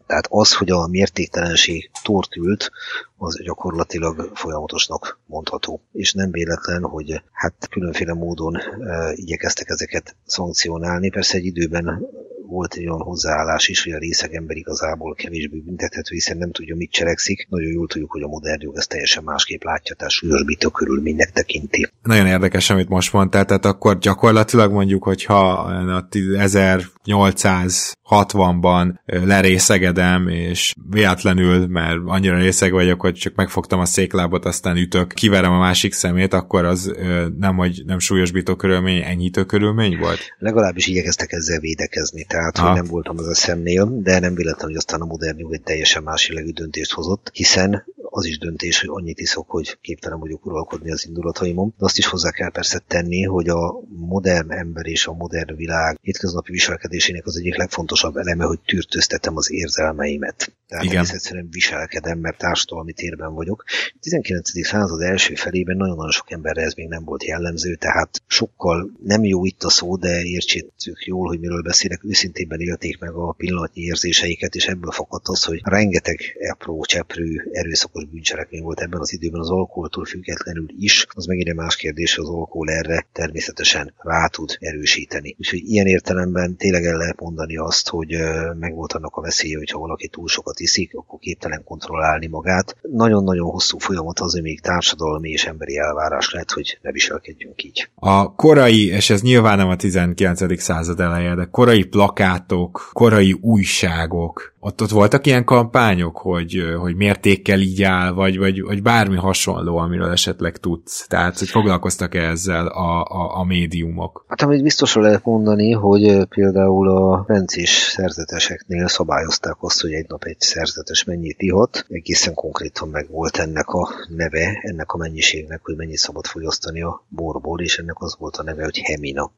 [0.08, 2.72] Tehát az, hogy a mértéktelenség tortült,
[3.18, 5.82] az gyakorlatilag folyamatosnak mondható.
[5.92, 11.10] És nem véletlen, hogy hát különféle módon e, igyekeztek ezeket szankcionálni.
[11.10, 12.08] Persze egy időben
[12.54, 16.76] volt egy olyan hozzáállás is, hogy a részeg ember igazából kevésbé büntethető, hiszen nem tudja,
[16.76, 17.48] mit cselekszik.
[17.50, 21.88] Nagyon jól tudjuk, hogy a modern jog ezt teljesen másképp látja, tehát súlyosbító körülménynek tekinti.
[22.02, 31.68] Nagyon érdekes, amit most mondtál, tehát akkor gyakorlatilag mondjuk, hogyha a 1860-ban lerészegedem, és véletlenül,
[31.68, 36.34] mert annyira részeg vagyok, hogy csak megfogtam a széklábot, aztán ütök, kiverem a másik szemét,
[36.34, 36.94] akkor az
[37.38, 40.20] nem, hogy nem súlyosbító körülmény, enyhítő körülmény volt?
[40.38, 42.66] Legalábbis igyekeztek ezzel védekezni, tehát ha.
[42.66, 45.62] hogy nem voltam az a szemnél, de nem véletlen, hogy aztán a modern jog egy
[45.62, 47.84] teljesen más döntést hozott, hiszen
[48.16, 51.74] az is döntés, hogy annyit iszok, hogy képtelen vagyok uralkodni az indulataimon.
[51.78, 56.00] De azt is hozzá kell persze tenni, hogy a modern ember és a modern világ
[56.02, 60.54] hétköznapi viselkedésének az egyik legfontosabb eleme, hogy tűrtöztetem az érzelmeimet.
[60.68, 61.06] Tehát Igen.
[61.12, 63.64] egyszerűen viselkedem, mert társadalmi térben vagyok.
[63.68, 64.66] A 19.
[64.66, 69.46] század első felében nagyon-nagyon sok emberre ez még nem volt jellemző, tehát sokkal nem jó
[69.46, 72.04] itt a szó, de értsétük jól, hogy miről beszélek,
[72.34, 76.20] őszintében élték meg a pillanatnyi érzéseiket, és ebből fakadt az, hogy rengeteg
[76.52, 81.56] apró, cseprű, erőszakos bűncselekmény volt ebben az időben az alkoholtól függetlenül is, az megint egy
[81.56, 85.36] más kérdés, hogy az alkohol erre természetesen rá tud erősíteni.
[85.40, 88.18] Úgyhogy ilyen értelemben tényleg el lehet mondani azt, hogy
[88.60, 92.76] megvolt annak a veszélye, hogyha valaki túl sokat iszik, akkor képtelen kontrollálni magát.
[92.82, 97.90] Nagyon-nagyon hosszú folyamat az, még társadalmi és emberi elvárás lehet, hogy ne viselkedjünk így.
[97.96, 100.62] A korai, és ez nyilván nem a 19.
[100.62, 101.84] század eleje, de korai
[102.24, 108.62] plakátok, korai újságok, ott, ott voltak ilyen kampányok, hogy, hogy mértékkel így áll, vagy, vagy,
[108.62, 111.08] vagy bármi hasonló, amiről esetleg tudsz.
[111.08, 114.26] Tehát, hogy foglalkoztak-e ezzel a, a, a médiumok?
[114.28, 120.24] Hát amit biztosan lehet mondani, hogy például a bencés szerzeteseknél szabályozták azt, hogy egy nap
[120.24, 121.86] egy szerzetes mennyit ihat.
[121.90, 127.06] Egészen konkrétan meg volt ennek a neve, ennek a mennyiségnek, hogy mennyit szabad fogyasztani a
[127.08, 129.32] borból, és ennek az volt a neve, hogy hemina.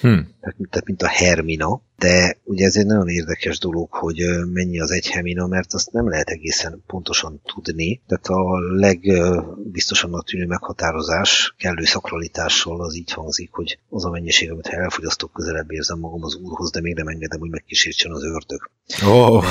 [0.00, 0.28] Hmm.
[0.40, 4.18] Tehát mint a Hermina, de ugye ez egy nagyon érdekes dolog, hogy
[4.52, 8.02] mennyi az egy Hermina, mert azt nem lehet egészen pontosan tudni.
[8.06, 14.66] Tehát a legbiztosabbnak tűnő meghatározás kellő szakralitással az így hangzik, hogy az a mennyiség, amit
[14.66, 18.70] ha elfogyasztok, közelebb érzem magam az úrhoz, de még nem engedem, hogy megkísértsen az ördög.
[19.06, 19.44] Oh.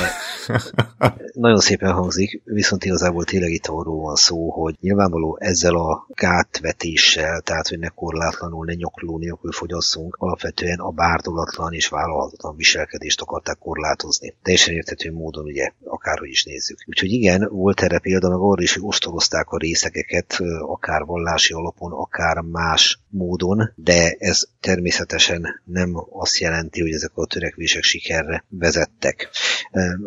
[1.32, 7.40] nagyon szépen hangzik, viszont igazából tényleg itt arról van szó, hogy nyilvánvaló ezzel a gátvetéssel,
[7.40, 11.88] tehát hogy ne korlátlanul, ne nyokló nélkül fogyasszunk, alapvetően a bárdolatlan és
[12.42, 14.34] vállalhatatlan viselkedést akarták korlátozni.
[14.42, 16.78] Teljesen érthető módon, ugye, akárhogy is nézzük.
[16.86, 21.92] Úgyhogy igen, volt erre példa, meg arra is, hogy ostorozták a részegeket, akár vallási alapon,
[21.92, 29.28] akár más módon, de ez természetesen nem azt jelenti, hogy ezek a törekvések sikerre vezettek.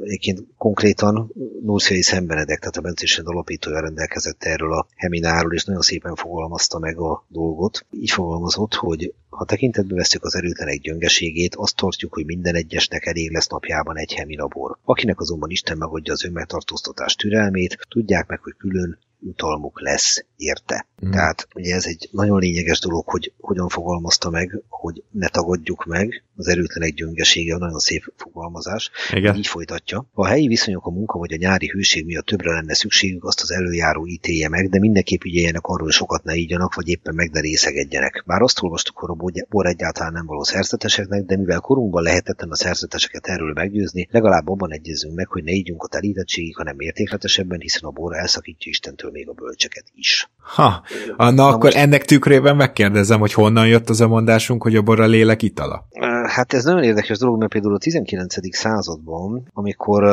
[0.04, 6.16] Egyébként konkrétan Nurszai Szembenedek, tehát a Bencésed alapítója rendelkezett erről a hemináról, és nagyon szépen
[6.16, 7.86] fogalmazta meg a dolgot.
[7.92, 13.32] Így fogalmazott, hogy ha tekintetbe veszük az erőtlenek gyöngeségét, azt tartjuk, hogy minden egyesnek elég
[13.32, 14.78] lesz napjában egy heminabor.
[14.84, 20.88] Akinek azonban Isten megadja az önmegtartóztatás türelmét, tudják meg, hogy külön jutalmuk lesz érte.
[21.06, 21.12] Mm.
[21.12, 26.24] Tehát ugye ez egy nagyon lényeges dolog, hogy hogyan fogalmazta meg, hogy ne tagadjuk meg,
[26.36, 28.92] az erőtlenek gyöngesége a nagyon szép fogalmazás.
[29.14, 29.36] Igen.
[29.36, 30.10] Így folytatja.
[30.14, 33.42] Ha a helyi viszonyok a munka vagy a nyári hőség miatt többre lenne szükségük, azt
[33.42, 37.30] az előjáró ítélje meg, de mindenképp ügyeljenek arról, hogy sokat ne ígyanak, vagy éppen meg
[37.32, 38.24] ne részegedjenek.
[38.26, 42.56] Bár azt olvastuk, hogy a bor egyáltalán nem való szerzeteseknek, de mivel korunkban lehetetlen a
[42.56, 47.84] szerzeteseket erről meggyőzni, legalább abban egyezünk meg, hogy ne ígyunk a telítettségig, hanem mértékletesebben, hiszen
[47.84, 50.30] a bor elszakítja Istentől még a bölcseket is.
[50.38, 50.84] Ha,
[51.18, 51.76] na, na akkor most...
[51.76, 55.88] ennek tükrében megkérdezem, hogy honnan jött az a mondásunk, hogy a bor a lélek itala?
[56.28, 58.56] Hát ez nagyon érdekes dolog, mert például a 19.
[58.56, 60.04] században, amikor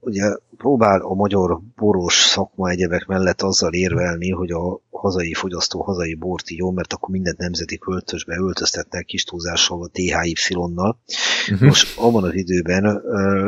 [0.00, 6.14] ugye próbál a magyar boros szakma egyebek mellett azzal érvelni, hogy a hazai fogyasztó hazai
[6.14, 10.98] bort jó, mert akkor mindent nemzeti költösbe öltöztetnek kis túlzással a THY-nal.
[11.50, 11.68] Uh-huh.
[11.68, 13.02] Most abban az időben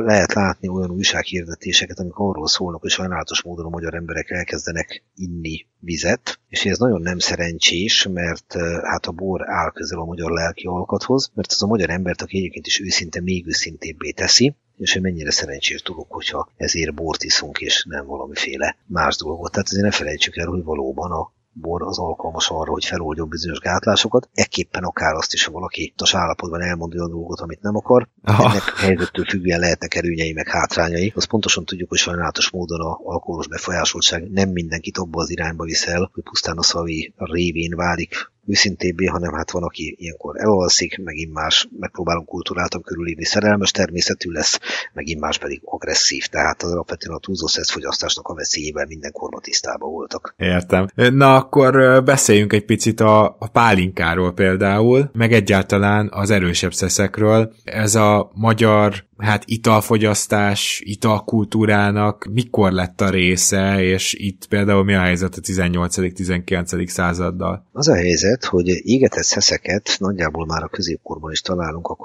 [0.05, 5.67] lehet látni olyan újsághirdetéseket, amik arról szólnak, hogy sajnálatos módon a magyar emberek elkezdenek inni
[5.79, 10.67] vizet, és ez nagyon nem szerencsés, mert hát a bor áll közel a magyar lelki
[10.67, 15.03] alkathoz, mert az a magyar embert, aki egyébként is őszinte, még őszintébbé teszi, és hogy
[15.03, 19.51] mennyire szerencsés dolog, hogyha ezért bort iszunk, és nem valamiféle más dolgot.
[19.51, 23.59] Tehát azért ne felejtsük el, hogy valóban a bor az alkalmas arra, hogy feloldjon bizonyos
[23.59, 24.29] gátlásokat.
[24.33, 28.09] Ekképpen akár azt is, ha valaki tas állapotban elmond olyan dolgot, amit nem akar.
[28.23, 28.51] Aha.
[28.51, 31.13] Ennek helyzettől függően lehetnek előnyei meg hátrányai.
[31.17, 36.11] Azt pontosan tudjuk, hogy sajnálatos módon a alkoholos befolyásoltság nem mindenkit abba az irányba viszel,
[36.13, 41.69] hogy pusztán a szavi révén válik őszintébbé, hanem hát van, aki ilyenkor elalszik, megint más
[41.79, 44.61] megpróbálunk kultúráltan körülírni, szerelmes természetű lesz,
[44.93, 50.35] megint más pedig agresszív, tehát az alapvetően a túlzó fogyasztásnak a veszélyével mindenkorban tisztában voltak.
[50.37, 50.87] Értem.
[50.95, 57.53] Na akkor beszéljünk egy picit a, a pálinkáról például, meg egyáltalán az erősebb szeszekről.
[57.65, 65.01] Ez a magyar hát italfogyasztás, italkultúrának mikor lett a része, és itt például mi a
[65.01, 66.87] helyzet a 18.-19.
[66.87, 67.67] századdal?
[67.73, 71.97] Az a helyzet, hogy égetett szeszeket nagyjából már a középkorban is találunk, a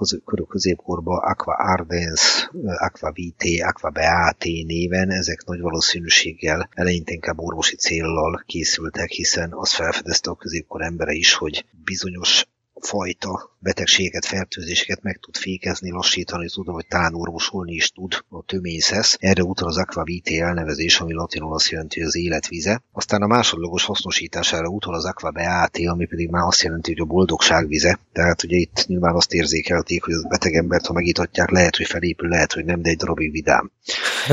[0.48, 8.44] középkorban Aqua Ardens, Aqua Vitae, Aqua Beate néven, ezek nagy valószínűséggel eleinte inkább orvosi céllal
[8.46, 12.46] készültek, hiszen az felfedezte a középkor embere is, hogy bizonyos
[12.80, 19.18] fajta betegséget, fertőzéseket meg tud fékezni, lassítani tud, vagy talán orvosolni is tud a töményszesz.
[19.20, 22.82] Erre utal az aquavite elnevezés, ami latinul azt jelenti, hogy az életvize.
[22.92, 27.68] Aztán a másodlagos hasznosítására utal az aquabeate, ami pedig már azt jelenti, hogy a boldogság
[27.68, 28.00] vize.
[28.14, 32.30] Tehát ugye itt nyilván azt érzékelték, hogy az beteg embert, ha megítatják, lehet, hogy felépül,
[32.30, 33.72] lehet, hogy nem, de egy darabig vidám.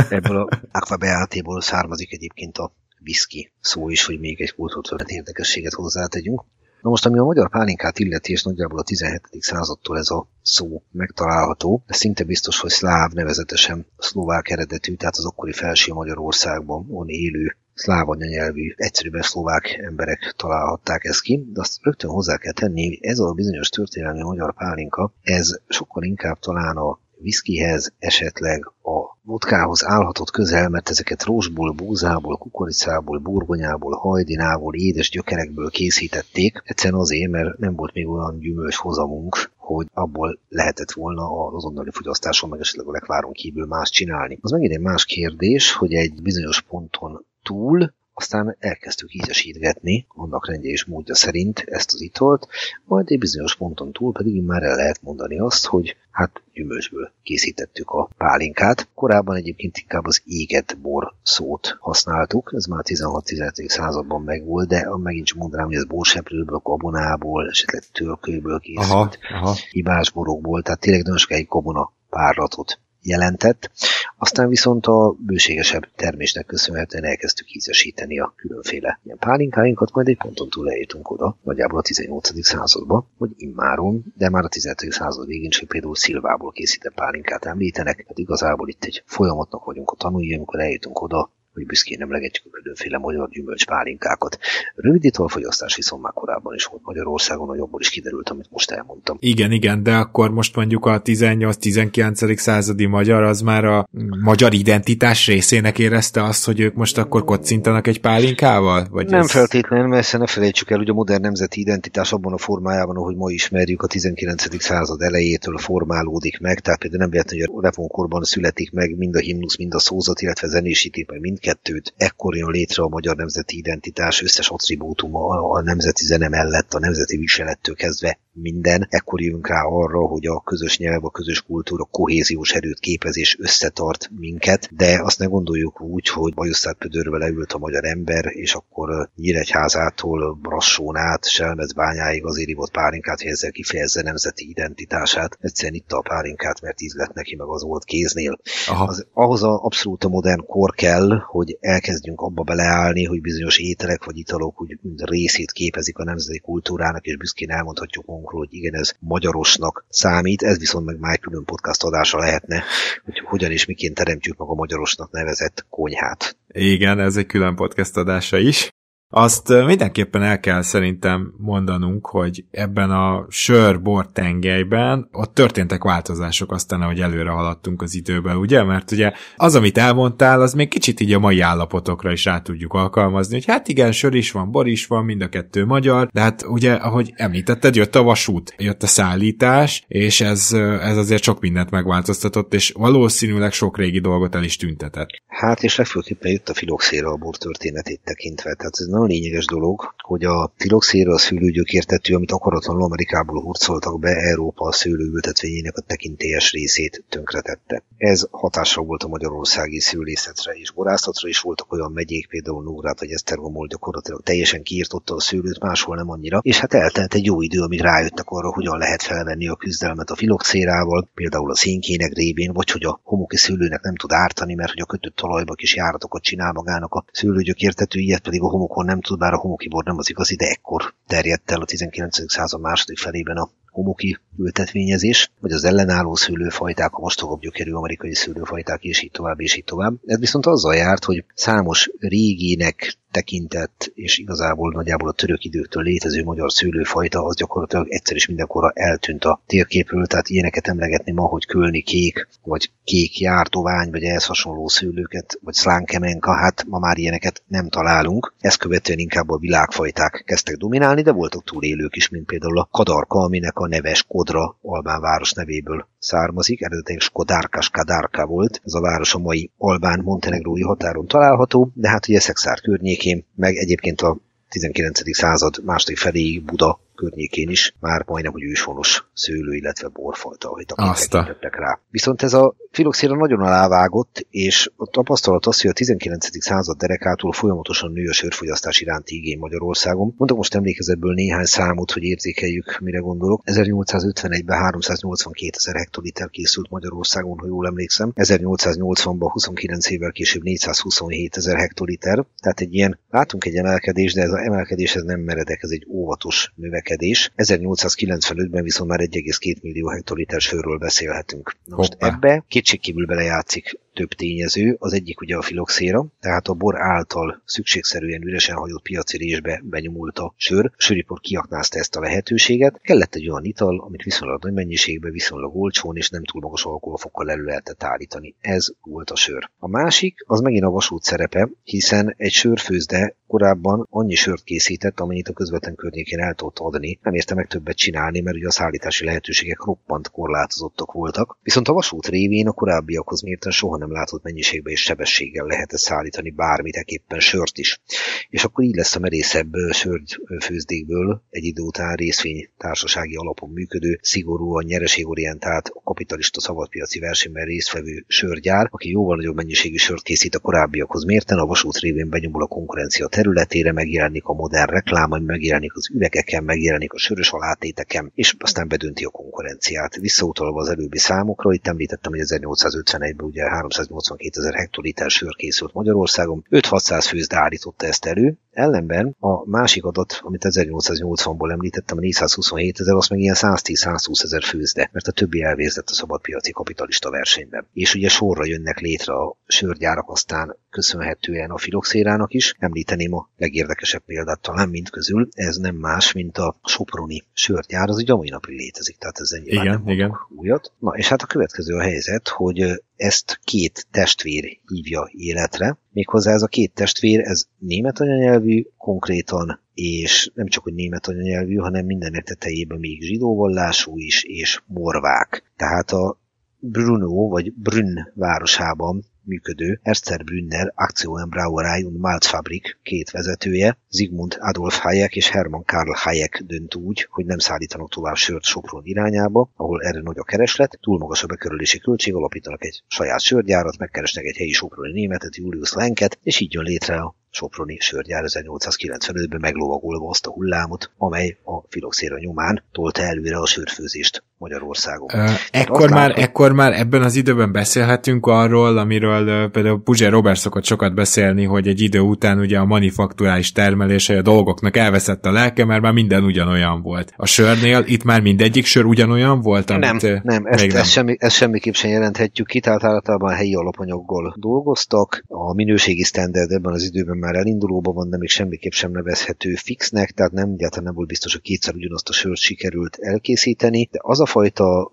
[0.08, 2.72] Ebből a aquabeate-ból származik egyébként a
[3.04, 6.44] whisky szó is, hogy még egy kultúrtörténet érdekességet hozzátegyünk.
[6.84, 9.20] Na most, ami a magyar pálinkát illeti, és nagyjából a 17.
[9.38, 15.24] századtól ez a szó megtalálható, de szinte biztos, hogy szláv nevezetesen szlovák eredetű, tehát az
[15.24, 21.78] akkori felső Magyarországban on élő szláv anyanyelvű, egyszerűen szlovák emberek találhatták ezt ki, de azt
[21.82, 26.98] rögtön hozzá kell tenni, ez a bizonyos történelmi magyar pálinka, ez sokkal inkább talán a
[27.24, 35.70] viszkihez, esetleg a vodkához állhatott közel, mert ezeket rózsból, búzából, kukoricából, burgonyából, hajdinából, édes gyökerekből
[35.70, 36.62] készítették.
[36.64, 41.90] Egyszerűen azért, mert nem volt még olyan gyümölcs hozamunk, hogy abból lehetett volna az azonnali
[41.92, 44.38] fogyasztáson, meg esetleg a lekváron kívül más csinálni.
[44.40, 50.70] Az megint egy más kérdés, hogy egy bizonyos ponton túl aztán elkezdtük ízesítgetni, annak rendje
[50.70, 52.48] és módja szerint ezt az italt,
[52.84, 57.90] majd egy bizonyos ponton túl pedig már el lehet mondani azt, hogy hát gyümölcsből készítettük
[57.90, 58.88] a pálinkát.
[58.94, 63.68] Korábban egyébként inkább az éget bor szót használtuk, ez már 16-17.
[63.68, 69.54] században megvolt, de megint csak mondanám, hogy ez borseprőből, gabonából, esetleg törkőből készült, aha, aha.
[69.70, 73.70] hibás borokból, tehát tényleg nagyon sokáig gabona párlatot jelentett.
[74.18, 80.48] Aztán viszont a bőségesebb termésnek köszönhetően elkezdtük ízesíteni a különféle ilyen pálinkáinkat, majd egy ponton
[80.48, 82.44] túl eljutunk oda, nagyjából a 18.
[82.44, 84.92] században, hogy immáron, de már a 17.
[84.92, 89.96] század végén csak például szilvából készített pálinkát említenek, tehát igazából itt egy folyamatnak vagyunk a
[89.96, 94.38] tanulni, amikor eljutunk oda, hogy büszkén emlegetjük a különféle magyar gyümölcspálinkákat.
[94.74, 99.16] Rövid italfogyasztás viszont már korábban is volt Magyarországon, hogy abból is kiderült, amit most elmondtam.
[99.20, 102.36] Igen, igen, de akkor most mondjuk a 18-19.
[102.36, 103.88] századi magyar az már a
[104.22, 108.86] magyar identitás részének érezte azt, hogy ők most akkor kocintanak egy pálinkával?
[108.90, 109.30] Vagy nem ez...
[109.30, 113.30] feltétlenül, mert ne felejtsük el, hogy a modern nemzeti identitás abban a formájában, ahogy ma
[113.30, 114.62] ismerjük, a 19.
[114.62, 119.18] század elejétől formálódik meg, tehát például nem véletlenül, hogy a reformkorban születik meg mind a
[119.18, 121.94] himnusz, mind a szózat, illetve zenésítik meg mindkettőt.
[121.96, 127.16] Ekkor jön létre a magyar nemzeti identitás összes attribútuma a nemzeti zene mellett, a nemzeti
[127.16, 128.86] viselettől kezdve minden.
[128.90, 133.38] Ekkor jövünk rá arra, hogy a közös nyelv, a közös kultúra kohéziós erőt képez és
[133.38, 138.54] összetart minket, de azt ne gondoljuk úgy, hogy Bajusztát Pödörbe leült a magyar ember, és
[138.54, 145.38] akkor Nyíregyházától Brassón át, Selmecbányáig azért ivott pálinkát, hogy ezzel kifejezze nemzeti identitását.
[145.40, 148.38] Egyszerűen itt a pálinkát, mert íz lett neki, meg az volt kéznél.
[148.86, 154.04] Az, ahhoz a abszolút a modern kor kell, hogy elkezdjünk abba beleállni, hogy bizonyos ételek
[154.04, 158.92] vagy italok úgy részét képezik a nemzeti kultúrának, és büszkén elmondhatjuk magunkról, hogy igen, ez
[158.98, 162.64] magyarosnak számít, ez viszont meg már külön podcast adása lehetne,
[163.04, 166.36] hogy hogyan és miként teremtjük meg a magyarosnak nevezett konyhát.
[166.48, 168.72] Igen, ez egy külön podcast adása is.
[169.16, 176.82] Azt mindenképpen el kell szerintem mondanunk, hogy ebben a sör-bor tengelyben ott történtek változások aztán,
[176.82, 178.62] ahogy előre haladtunk az időben, ugye?
[178.62, 182.72] Mert ugye az, amit elmondtál, az még kicsit így a mai állapotokra is át tudjuk
[182.72, 186.20] alkalmazni, hogy hát igen, sör is van, bor is van, mind a kettő magyar, de
[186.20, 191.40] hát ugye, ahogy említetted, jött a vasút, jött a szállítás, és ez, ez azért sok
[191.40, 195.08] mindent megváltoztatott, és valószínűleg sok régi dolgot el is tüntetett.
[195.26, 199.94] Hát, és legfőképpen jött a filoxéra a bor történetét tekintve, tehát ez nagyon lényeges dolog,
[199.98, 206.52] hogy a filoxéra a szőlőgyökértető, amit akaratlanul Amerikából hurcoltak be, Európa a szőlőültetvényének a tekintélyes
[206.52, 207.82] részét tönkretette.
[207.96, 213.10] Ez hatással volt a magyarországi szőlészetre és borászatra is voltak olyan megyék, például Nógrád vagy
[213.10, 217.60] Esztergomol gyakorlatilag teljesen kiirtotta a szőlőt, máshol nem annyira, és hát eltelt egy jó idő,
[217.60, 222.70] amíg rájöttek arra, hogyan lehet felvenni a küzdelmet a filoxérával, például a szénkének révén, vagy
[222.70, 226.52] hogy a homoki szőlőnek nem tud ártani, mert hogy a kötött talajba kis járatokat csinál
[226.52, 230.36] magának a szőlőgyökértető, ilyet pedig a homokon nem tud, bár a homokibor nem az igazi,
[230.36, 232.32] de ekkor terjedt el a 19.
[232.32, 238.82] század második felében a homoki ültetvényezés, vagy az ellenálló szőlőfajták, a vastagabb gyökerű amerikai szőlőfajták,
[238.82, 239.94] és így tovább, és így tovább.
[240.06, 246.24] Ez viszont azzal járt, hogy számos régének tekintett, és igazából nagyjából a török időktől létező
[246.24, 251.46] magyar szőlőfajta, az gyakorlatilag egyszer is mindenkorra eltűnt a térképről, tehát ilyeneket emlegetni ma, hogy
[251.46, 257.42] kölni kék, vagy kék jártovány, vagy ehhez hasonló szőlőket, vagy szlánkemenka, hát ma már ilyeneket
[257.46, 258.34] nem találunk.
[258.40, 263.18] Ezt követően inkább a világfajták kezdtek dominálni, de voltak túlélők is, mint például a kadarka,
[263.18, 269.14] aminek a neves Kodra Albán város nevéből származik, eredetileg Skodárkas Kadárka volt, ez a város
[269.14, 275.16] a mai Albán-Montenegrói határon található, de hát ugye Szexár környékén, meg egyébként a 19.
[275.16, 281.56] század második feléig Buda környékén is már majdnem, hogy őshonos szőlő, illetve borfajta, hogy tekintettek
[281.56, 281.80] rá.
[281.90, 286.42] Viszont ez a filoxéra nagyon alávágott, és a tapasztalat az, hogy a 19.
[286.44, 290.14] század derekától folyamatosan nő a sörfogyasztás iránti igény Magyarországon.
[290.16, 293.42] Mondok most emlékezetből néhány számot, hogy érzékeljük, mire gondolok.
[293.44, 298.12] 1851-ben 382 ezer hektoliter készült Magyarországon, ha jól emlékszem.
[298.14, 302.24] 1880-ban 29 évvel később 427 ezer hektoliter.
[302.40, 305.86] Tehát egy ilyen, látunk egy emelkedés, de ez az emelkedés ez nem meredek, ez egy
[305.88, 306.52] óvatos
[306.84, 307.32] növekedés.
[307.36, 311.56] 1895-ben viszont már 1,2 millió hektoliter sörről beszélhetünk.
[311.64, 312.06] Na most Hoppá.
[312.08, 318.22] ebbe kétségkívül belejátszik több tényező, az egyik ugye a filoxéra, tehát a bor által szükségszerűen
[318.22, 323.30] üresen hagyott piaci résbe benyomult a sör, a söripor kiaknázta ezt a lehetőséget, kellett egy
[323.30, 327.82] olyan ital, amit viszonylag nagy mennyiségben, viszonylag olcsón és nem túl magas alkoholfokkal elő lehetett
[327.82, 328.34] állítani.
[328.40, 329.50] Ez volt a sör.
[329.58, 335.28] A másik, az megint a vasút szerepe, hiszen egy sörfőzde korábban annyi sört készített, amennyit
[335.28, 336.98] a közvetlen környékén el tudott adni.
[337.02, 341.38] Nem érte meg többet csinálni, mert ugye a szállítási lehetőségek roppant korlátozottak voltak.
[341.42, 346.30] Viszont a vasút révén a korábbiakhoz mérten soha nem látott mennyiségben és sebességgel lehetett szállítani
[346.30, 347.80] bármit, éppen sört is.
[348.28, 354.64] És akkor így lesz a merészebb sörfőzdékből egy idő után részvény társasági alapon működő, szigorúan
[354.64, 361.04] nyereségorientált, a kapitalista szabadpiaci versenyben résztvevő sörgyár, aki jóval nagyobb mennyiségű sört készít a korábbiakhoz
[361.04, 366.44] mérten, a vasút révén benyomul a konkurencia területére, megjelenik a modern reklám, megjelenik az üvegeken,
[366.44, 369.96] megjelenik a sörös alátéteken, és aztán bedönti a konkurenciát.
[369.96, 373.42] Visszautalva az előbbi számokra, itt említettem, hogy 1851-ben ugye
[373.76, 380.20] 382 ezer hektoliter sör készült Magyarországon, 5-600 főzde állította ezt elő, ellenben a másik adat,
[380.22, 385.42] amit 1880-ból említettem, a 427 ezer, az meg ilyen 110-120 ezer főzde, mert a többi
[385.42, 387.66] elvérzett a szabadpiaci kapitalista versenyben.
[387.72, 392.54] És ugye sorra jönnek létre a sörgyárak, aztán köszönhetően a filoxérának is.
[392.58, 397.96] Említeném a legérdekesebb példát talán mind közül, ez nem más, mint a Soproni sörgyár, az
[397.96, 400.12] ugye a mai napig létezik, tehát ez egy igen, nem igen.
[400.36, 400.72] újat.
[400.78, 406.42] Na, és hát a következő a helyzet, hogy ezt két testvér hívja életre, méghozzá ez
[406.42, 412.24] a két testvér, ez német anyanyelvű, konkrétan, és nem csak, hogy német anyanyelvű, hanem mindenek
[412.24, 415.52] tetejében még zsidóvallású is, és morvák.
[415.56, 416.18] Tehát a
[416.58, 425.16] Bruno, vagy Brünn városában működő Erster Brünner Aktienbrauerei und Malzfabrik két vezetője, Zigmund Adolf Hayek
[425.16, 430.00] és Hermann Karl Hayek dönt úgy, hogy nem szállítanak tovább sört Sopron irányába, ahol erre
[430.00, 434.52] nagy a kereslet, túl magas a bekerülési költség, alapítanak egy saját sörgyárat, megkeresnek egy helyi
[434.52, 440.30] soproni németet, Julius Lenket, és így jön létre a Soproni sörgyár 1895-ben meglovagolva azt a
[440.30, 445.08] hullámot, amely a filoxéra nyomán tolta előre a sörfőzést Magyarországon.
[445.14, 450.38] Ö, ekkor, már, látom, ekkor már ebben az időben beszélhetünk arról, amiről például Puzsér Robert
[450.38, 455.32] szokott sokat beszélni, hogy egy idő után ugye a manufakturális termelése a dolgoknak elveszett a
[455.32, 457.12] lelke, mert már minden ugyanolyan volt.
[457.16, 459.70] A sörnél itt már mindegyik sör ugyanolyan volt?
[459.70, 460.76] Amit nem, nem, ezt, nem.
[460.76, 465.24] Ezt, semmi, ezt semmiképp sem jelenthetjük ki, tehát általában helyi alapanyaggal dolgoztak.
[465.28, 470.10] A minőségi standard ebben az időben már elindulóban van, de még semmiképp sem nevezhető fixnek,
[470.10, 474.20] tehát nem egyáltalán nem volt biztos, hogy kétszer ugyanazt a sört sikerült elkészíteni, de az
[474.20, 474.88] a fajta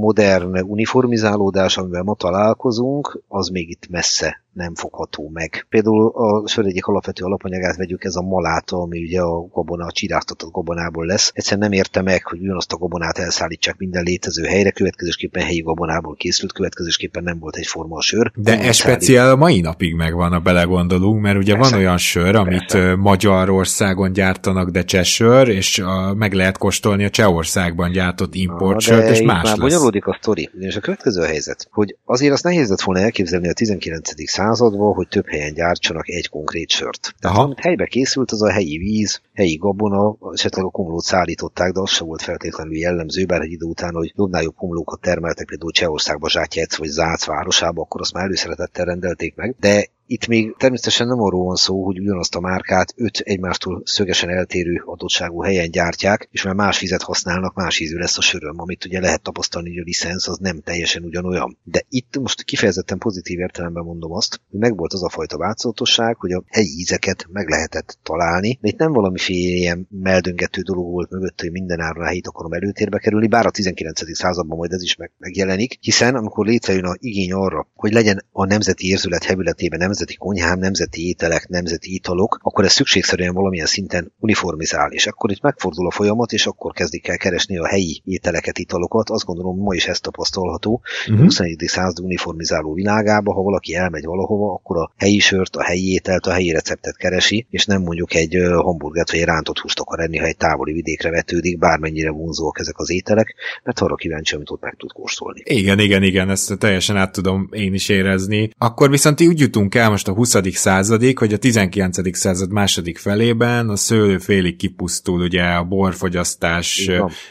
[0.00, 5.66] modern uniformizálódás, amivel ma találkozunk, az még itt messze nem fogható meg.
[5.68, 9.92] Például a sör egyik alapvető alapanyagát vegyük, ez a maláta, ami ugye a gabona, a
[9.92, 11.30] csiráztatott gabonából lesz.
[11.34, 16.14] Egyszerűen nem érte meg, hogy ugyanazt a gabonát elszállítsák minden létező helyre, következésképpen helyi gabonából
[16.14, 18.30] készült, következésképpen nem volt egyforma a sör.
[18.34, 22.34] De ez speciál a mai napig megvan, a belegondolunk, mert ugye persze, van olyan sör,
[22.34, 22.94] amit persze.
[22.96, 29.42] Magyarországon gyártanak, de csesör, és a, meg lehet kóstolni a Csehországban gyártott importsört, és más
[29.42, 29.58] már lesz.
[29.58, 30.50] bonyolódik a sztori.
[30.58, 34.47] És a következő a helyzet, hogy azért azt nehéz lett volna elképzelni a 19 században,
[34.54, 37.14] hogy több helyen gyártsanak egy konkrét sört.
[37.18, 37.46] Tehát Aha.
[37.46, 41.90] amit helybe készült, az a helyi víz, helyi gabona, esetleg a komlót szállították, de az
[41.90, 46.28] sem volt feltétlenül jellemző, bár egy idő után, hogy jobbnál jobb komlókat termeltek például Csehországba,
[46.28, 51.20] Zsátyec vagy Zác városába, akkor azt már előszeretettel rendelték meg, de itt még természetesen nem
[51.20, 56.42] arról van szó, hogy ugyanazt a márkát öt egymástól szögesen eltérő adottságú helyen gyártják, és
[56.42, 59.82] már más vizet használnak, más ízű lesz a söröm, amit ugye lehet tapasztalni, hogy a
[59.84, 61.58] licensz az nem teljesen ugyanolyan.
[61.62, 66.32] De itt most kifejezetten pozitív értelemben mondom azt, hogy megvolt az a fajta változatosság, hogy
[66.32, 71.40] a helyi ízeket meg lehetett találni, de itt nem valamiféle ilyen meldöngető dolog volt mögött,
[71.40, 74.16] hogy minden áron a helyit akarom előtérbe kerülni, bár a 19.
[74.16, 78.46] században majd ez is meg, megjelenik, hiszen amikor létrejön a igény arra, hogy legyen a
[78.46, 84.92] nemzeti érzület hevületében nemzeti konyhám, nemzeti ételek, nemzeti italok, akkor ez szükségszerűen valamilyen szinten uniformizál,
[84.92, 89.10] és akkor itt megfordul a folyamat, és akkor kezdik el keresni a helyi ételeket, italokat.
[89.10, 90.80] Azt gondolom, ma is ez tapasztalható.
[91.06, 91.20] Uh-huh.
[91.20, 91.64] A 21.
[91.66, 96.32] század uniformizáló világába, ha valaki elmegy valahova, akkor a helyi sört, a helyi ételt, a
[96.32, 100.26] helyi receptet keresi, és nem mondjuk egy hamburgert vagy egy rántott húst akar enni, ha
[100.26, 104.74] egy távoli vidékre vetődik, bármennyire vonzóak ezek az ételek, mert arra kíváncsi, amit ott meg
[104.78, 105.42] tud kóstolni.
[105.44, 108.50] Igen, igen, igen, ezt teljesen át tudom én is érezni.
[108.58, 110.36] Akkor viszont úgy jutunk el most a 20.
[110.52, 112.16] századig, hogy a 19.
[112.16, 116.90] század második felében a szőlő félig kipusztul, ugye a borfogyasztás,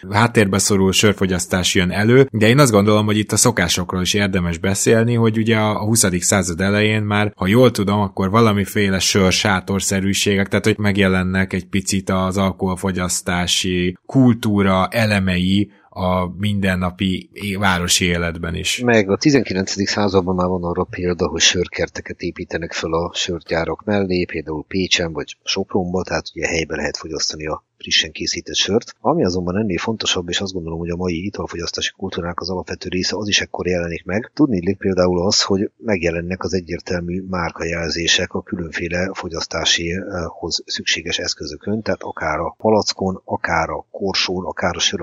[0.09, 4.57] háttérbe szorul sörfogyasztás jön elő, de én azt gondolom, hogy itt a szokásokról is érdemes
[4.57, 6.05] beszélni, hogy ugye a 20.
[6.19, 12.09] század elején már, ha jól tudom, akkor valamiféle sör sátorszerűségek, tehát hogy megjelennek egy picit
[12.09, 17.29] az alkoholfogyasztási kultúra elemei, a mindennapi
[17.59, 18.79] városi életben is.
[18.79, 19.87] Meg a 19.
[19.87, 25.37] században már van arra példa, hogy sörkerteket építenek fel a sörgyárak mellé, például Pécsen vagy
[25.43, 28.95] Sopronban, tehát ugye helyben lehet fogyasztani a frissen készített sört.
[28.99, 33.17] Ami azonban ennél fontosabb, és azt gondolom, hogy a mai italfogyasztási kultúrának az alapvető része
[33.17, 34.31] az is ekkor jelenik meg.
[34.33, 42.01] Tudni illik például az, hogy megjelennek az egyértelmű márkajelzések a különféle fogyasztásihoz szükséges eszközökön, tehát
[42.01, 44.95] akár a palackon, akár a korsón, akár a sör.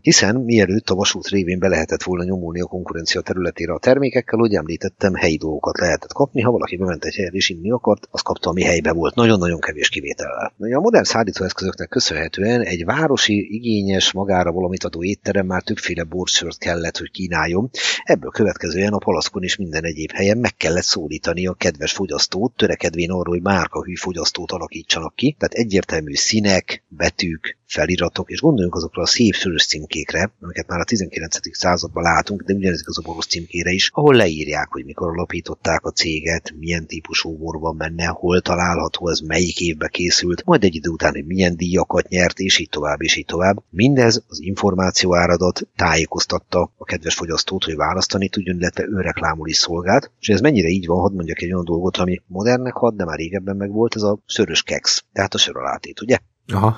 [0.00, 4.54] Hiszen mielőtt a vasút révén be lehetett volna nyomulni a konkurencia területére a termékekkel, hogy
[4.54, 8.50] említettem, helyi dolgokat lehetett kapni, ha valaki bement egy helyre és inni akart, az kapta,
[8.50, 9.14] ami helybe volt.
[9.14, 10.52] Nagyon-nagyon kevés kivétellel.
[10.58, 16.96] A modern szállítóeszközöknek köszönhetően egy városi, igényes, magára valamit adó étterem már többféle borsört kellett,
[16.96, 17.70] hogy kínáljon.
[18.02, 23.10] Ebből következően a palaszkon is minden egyéb helyen meg kellett szólítani a kedves fogyasztót, törekedvén
[23.10, 25.36] arra, hogy márkahű fogyasztót alakítsanak ki.
[25.38, 30.84] Tehát egyértelmű színek, betűk, feliratok, és gondoljunk azokra a szép sörös címkékre, amiket már a
[30.84, 31.56] 19.
[31.56, 35.90] században látunk, de ugyanez az a boros címkére is, ahol leírják, hogy mikor alapították a
[35.90, 41.12] céget, milyen típusú borban menne, hol található, ez melyik évbe készült, majd egy idő után,
[41.12, 43.62] hogy milyen díjakat nyert, és így tovább, és így tovább.
[43.70, 50.10] Mindez az információ áradat tájékoztatta a kedves fogyasztót, hogy választani tudjon, illetve önreklámul is szolgált.
[50.20, 53.18] És ez mennyire így van, hadd mondjak egy olyan dolgot, ami modernnek had, de már
[53.18, 56.18] régebben meg volt, ez a sörös keks, tehát a söralátét, ugye?
[56.46, 56.76] Aha.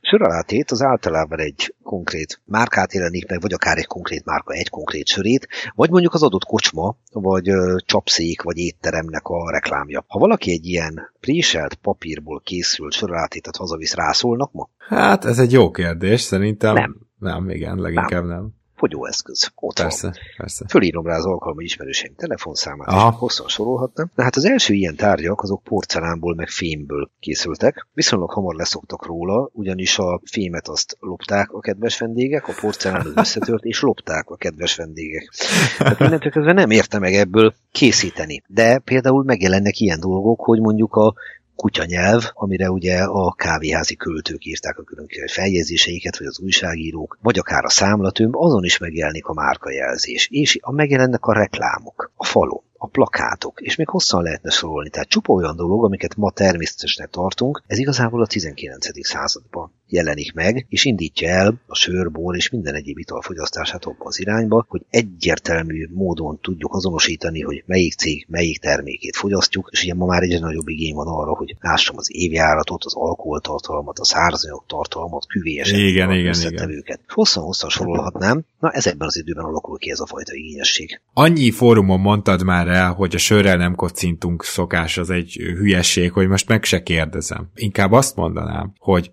[0.00, 5.06] Söralátét az általában egy konkrét márkát jelenik meg, vagy akár egy konkrét márka egy konkrét
[5.06, 10.04] sörét, vagy mondjuk az adott kocsma, vagy ö, csapszék, vagy étteremnek a reklámja.
[10.06, 14.68] Ha valaki egy ilyen préselt papírból készült söralatétet hazavisz, rászólnak ma?
[14.78, 16.74] Hát ez egy jó kérdés, szerintem.
[16.74, 16.96] Nem.
[17.18, 18.36] Nem, igen, leginkább nem.
[18.36, 18.54] nem.
[18.76, 19.50] Fogyóeszköz.
[19.54, 20.64] Ott Persze, persze.
[20.68, 23.10] Fölírom rá az alkalmi ismerőseim telefonszámát, Aha.
[23.10, 24.10] hosszan sorolhatnám.
[24.14, 27.86] De hát az első ilyen tárgyak azok porcelánból meg fémből készültek.
[27.92, 33.12] Viszonylag hamar leszoktak róla, ugyanis a fémet azt lopták a kedves vendégek, a porcelán az
[33.14, 35.32] összetört, és lopták a kedves vendégek.
[35.78, 38.42] Tehát innentől kezdve nem érte meg ebből készíteni.
[38.46, 41.14] De például megjelennek ilyen dolgok, hogy mondjuk a
[41.56, 47.64] kutyanyelv, amire ugye a kávéházi költők írták a különböző feljegyzéseiket, vagy az újságírók, vagy akár
[47.64, 52.86] a számlatömb, azon is megjelenik a márkajelzés, és a megjelennek a reklámok, a falon a
[52.86, 54.90] plakátok, és még hosszan lehetne sorolni.
[54.90, 59.06] Tehát csupa olyan dolog, amiket ma természetesnek tartunk, ez igazából a 19.
[59.06, 64.04] században jelenik meg, és indítja el a sör, bor és minden egyéb ital fogyasztását abba
[64.04, 69.94] az irányba, hogy egyértelmű módon tudjuk azonosítani, hogy melyik cég melyik termékét fogyasztjuk, és ugye
[69.94, 74.64] ma már egyre nagyobb igény van arra, hogy lássam az évjáratot, az alkoholtartalmat, a szárazanyag
[74.66, 77.00] tartalmat, küvélyesen Igen, igen, összetevőket.
[77.08, 81.00] Hosszan-hosszan sorolhatnám, na ezekben az időben alakul ki ez a fajta igényesség.
[81.12, 86.28] Annyi fórumon mondtad már el, hogy a sörrel nem kocintunk szokás, az egy hülyesség, hogy
[86.28, 87.48] most meg se kérdezem.
[87.54, 89.10] Inkább azt mondanám, hogy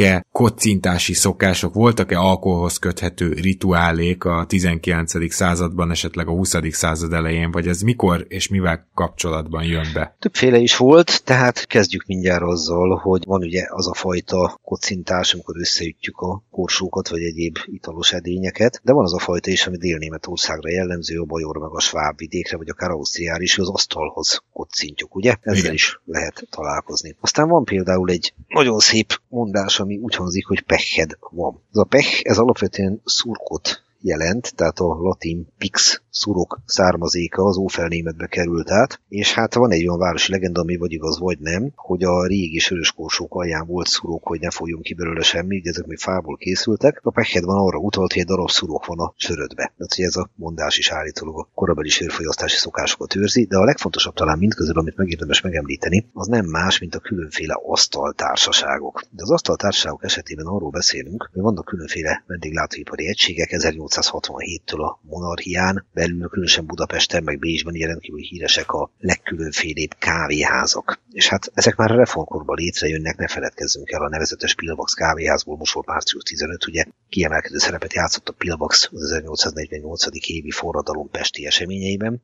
[0.00, 5.32] voltak-e kocintási szokások, voltak-e alkoholhoz köthető rituálék a 19.
[5.32, 6.54] században, esetleg a 20.
[6.70, 10.16] század elején, vagy ez mikor és mivel kapcsolatban jön be?
[10.18, 15.56] Többféle is volt, tehát kezdjük mindjárt azzal, hogy van ugye az a fajta kocintás, amikor
[15.58, 20.70] összeütjük a korsókat, vagy egyéb italos edényeket, de van az a fajta is, ami Dél-Németországra
[20.70, 25.36] jellemző, a Bajor meg a Sváb vidékre, vagy akár Ausztriára is, az asztalhoz kocintjuk, ugye?
[25.40, 25.74] Ezzel Igen.
[25.74, 27.16] is lehet találkozni.
[27.20, 31.62] Aztán van például egy nagyon szép mondás, ami úgy hangzik, hogy peched van.
[31.72, 38.26] Ez a pech, ez alapvetően szurkot jelent, tehát a latin pix szurok származéka az ófelnémetbe
[38.26, 42.02] került át, és hát van egy olyan városi legenda, ami vagy igaz, vagy nem, hogy
[42.02, 45.86] a régi sörös korsók alján volt szurok, hogy ne folyjon ki belőle semmi, ugye ezek
[45.86, 47.00] még fából készültek.
[47.02, 49.72] A pekhed van arra utalt, hogy egy darab szurok van a sörödbe.
[49.76, 54.14] Tehát, hogy ez a mondás is állítólag a korabeli sörfogyasztási szokásokat őrzi, de a legfontosabb
[54.14, 59.02] talán mindközül, amit megérdemes megemlíteni, az nem más, mint a különféle asztaltársaságok.
[59.10, 63.50] De az asztaltársaságok esetében arról beszélünk, hogy vannak különféle vendéglátóipari egységek
[63.90, 71.00] 1867-től a monarchián, belül különösen Budapesten, meg Bécsben ilyen rendkívül híresek a legkülönfélébb kávéházak.
[71.12, 75.74] És hát ezek már a reformkorban létrejönnek, ne feledkezzünk el a nevezetes Pilvax kávéházból, most
[75.74, 80.28] volt március 15, ugye kiemelkedő szerepet játszott a Pilvax az 1848.
[80.28, 82.22] évi forradalom pesti eseményeiben.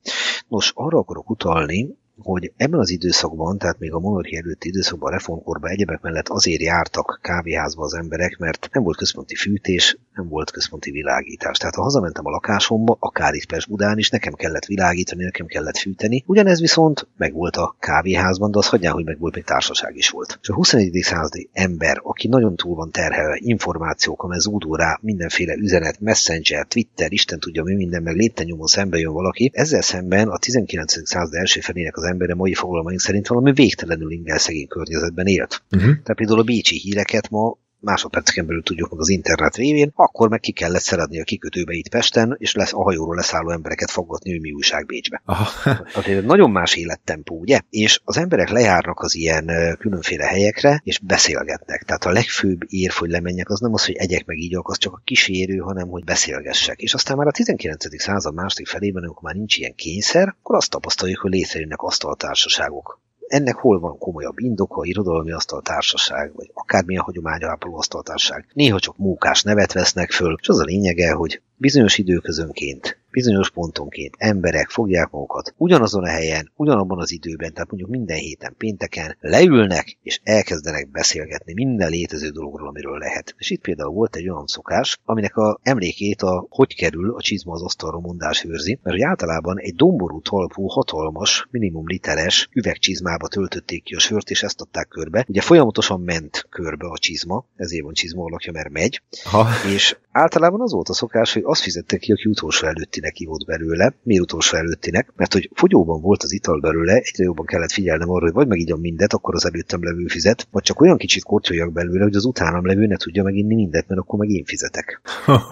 [0.49, 5.13] Nos, arra akarok utalni, hogy ebben az időszakban, tehát még a monarchia előtti időszakban, a
[5.13, 10.51] reformkorban egyebek mellett azért jártak kávéházba az emberek, mert nem volt központi fűtés, nem volt
[10.51, 11.59] központi világítás.
[11.59, 16.25] Tehát ha hazamentem a lakásomba, akár itt Pest-Budán is, nekem kellett világítani, nekem kellett fűteni.
[16.27, 20.11] Ugyanez viszont meg volt a kávéházban, de az hagyján, hogy meg volt, még társaság is
[20.11, 20.39] volt.
[20.43, 21.03] És a 21.
[21.03, 27.13] századi ember, aki nagyon túl van terhelve, információk, amely zúdul rá, mindenféle üzenet, messenger, Twitter,
[27.13, 29.51] Isten tudja mi minden, meg lépten nyomon szembe jön valaki.
[29.55, 31.09] Ezzel szemben a 19.
[31.09, 35.63] század első felének az embere mai fogalmaink szerint valami végtelenül ingel szegény környezetben élt.
[35.71, 35.91] Uh-huh.
[35.91, 37.57] Tehát például a bécsi híreket ma
[37.87, 41.89] másodperceken belül tudjuk meg az internet révén, akkor meg ki kellett szeretni a kikötőbe itt
[41.89, 45.23] Pesten, és lesz a hajóról leszálló embereket foggatni, hogy mi újság Bécsbe.
[45.25, 45.49] Aha.
[46.01, 47.61] Azért nagyon más élettempó, ugye?
[47.71, 51.83] És az emberek lejárnak az ilyen különféle helyekre, és beszélgetnek.
[51.83, 54.93] Tehát a legfőbb érv, hogy lemenjek, az nem az, hogy egyek meg így az csak
[54.93, 56.81] a kísérő, hanem hogy beszélgessek.
[56.81, 58.03] És aztán már a 19.
[58.03, 63.57] század második felében, amikor már nincs ilyen kényszer, akkor azt tapasztaljuk, hogy létrejönnek asztaltársaságok ennek
[63.57, 68.47] hol van komolyabb indoka, irodalmi asztaltársaság, vagy akármilyen hagyományápoló asztaltársaság.
[68.53, 74.15] Néha csak mókás nevet vesznek föl, és az a lényege, hogy bizonyos időközönként bizonyos pontonként
[74.19, 79.99] emberek fogják magukat ugyanazon a helyen, ugyanabban az időben, tehát mondjuk minden héten pénteken leülnek,
[80.03, 83.35] és elkezdenek beszélgetni minden létező dologról, amiről lehet.
[83.39, 87.53] És itt például volt egy olyan szokás, aminek a emlékét a hogy kerül a csizma
[87.53, 93.83] az asztalra mondás őrzi, mert hogy általában egy domború talpú, hatalmas, minimum literes üvegcsizmába töltötték
[93.83, 95.25] ki a sört, és ezt adták körbe.
[95.29, 99.47] Ugye folyamatosan ment körbe a csizma, ezért van csizma alakja, mert megy, ha.
[99.75, 103.95] és általában az volt a szokás, hogy azt fizette ki, aki utolsó előttinek ivott belőle.
[104.03, 105.13] Miért utolsó előttinek?
[105.17, 108.81] Mert hogy fogyóban volt az ital belőle, egyre jobban kellett figyelnem arra, hogy vagy megígyam
[108.81, 112.67] mindet, akkor az előttem levő fizet, vagy csak olyan kicsit kortyoljak belőle, hogy az utánam
[112.67, 115.01] levő ne tudja meginni mindet, mert akkor meg én fizetek.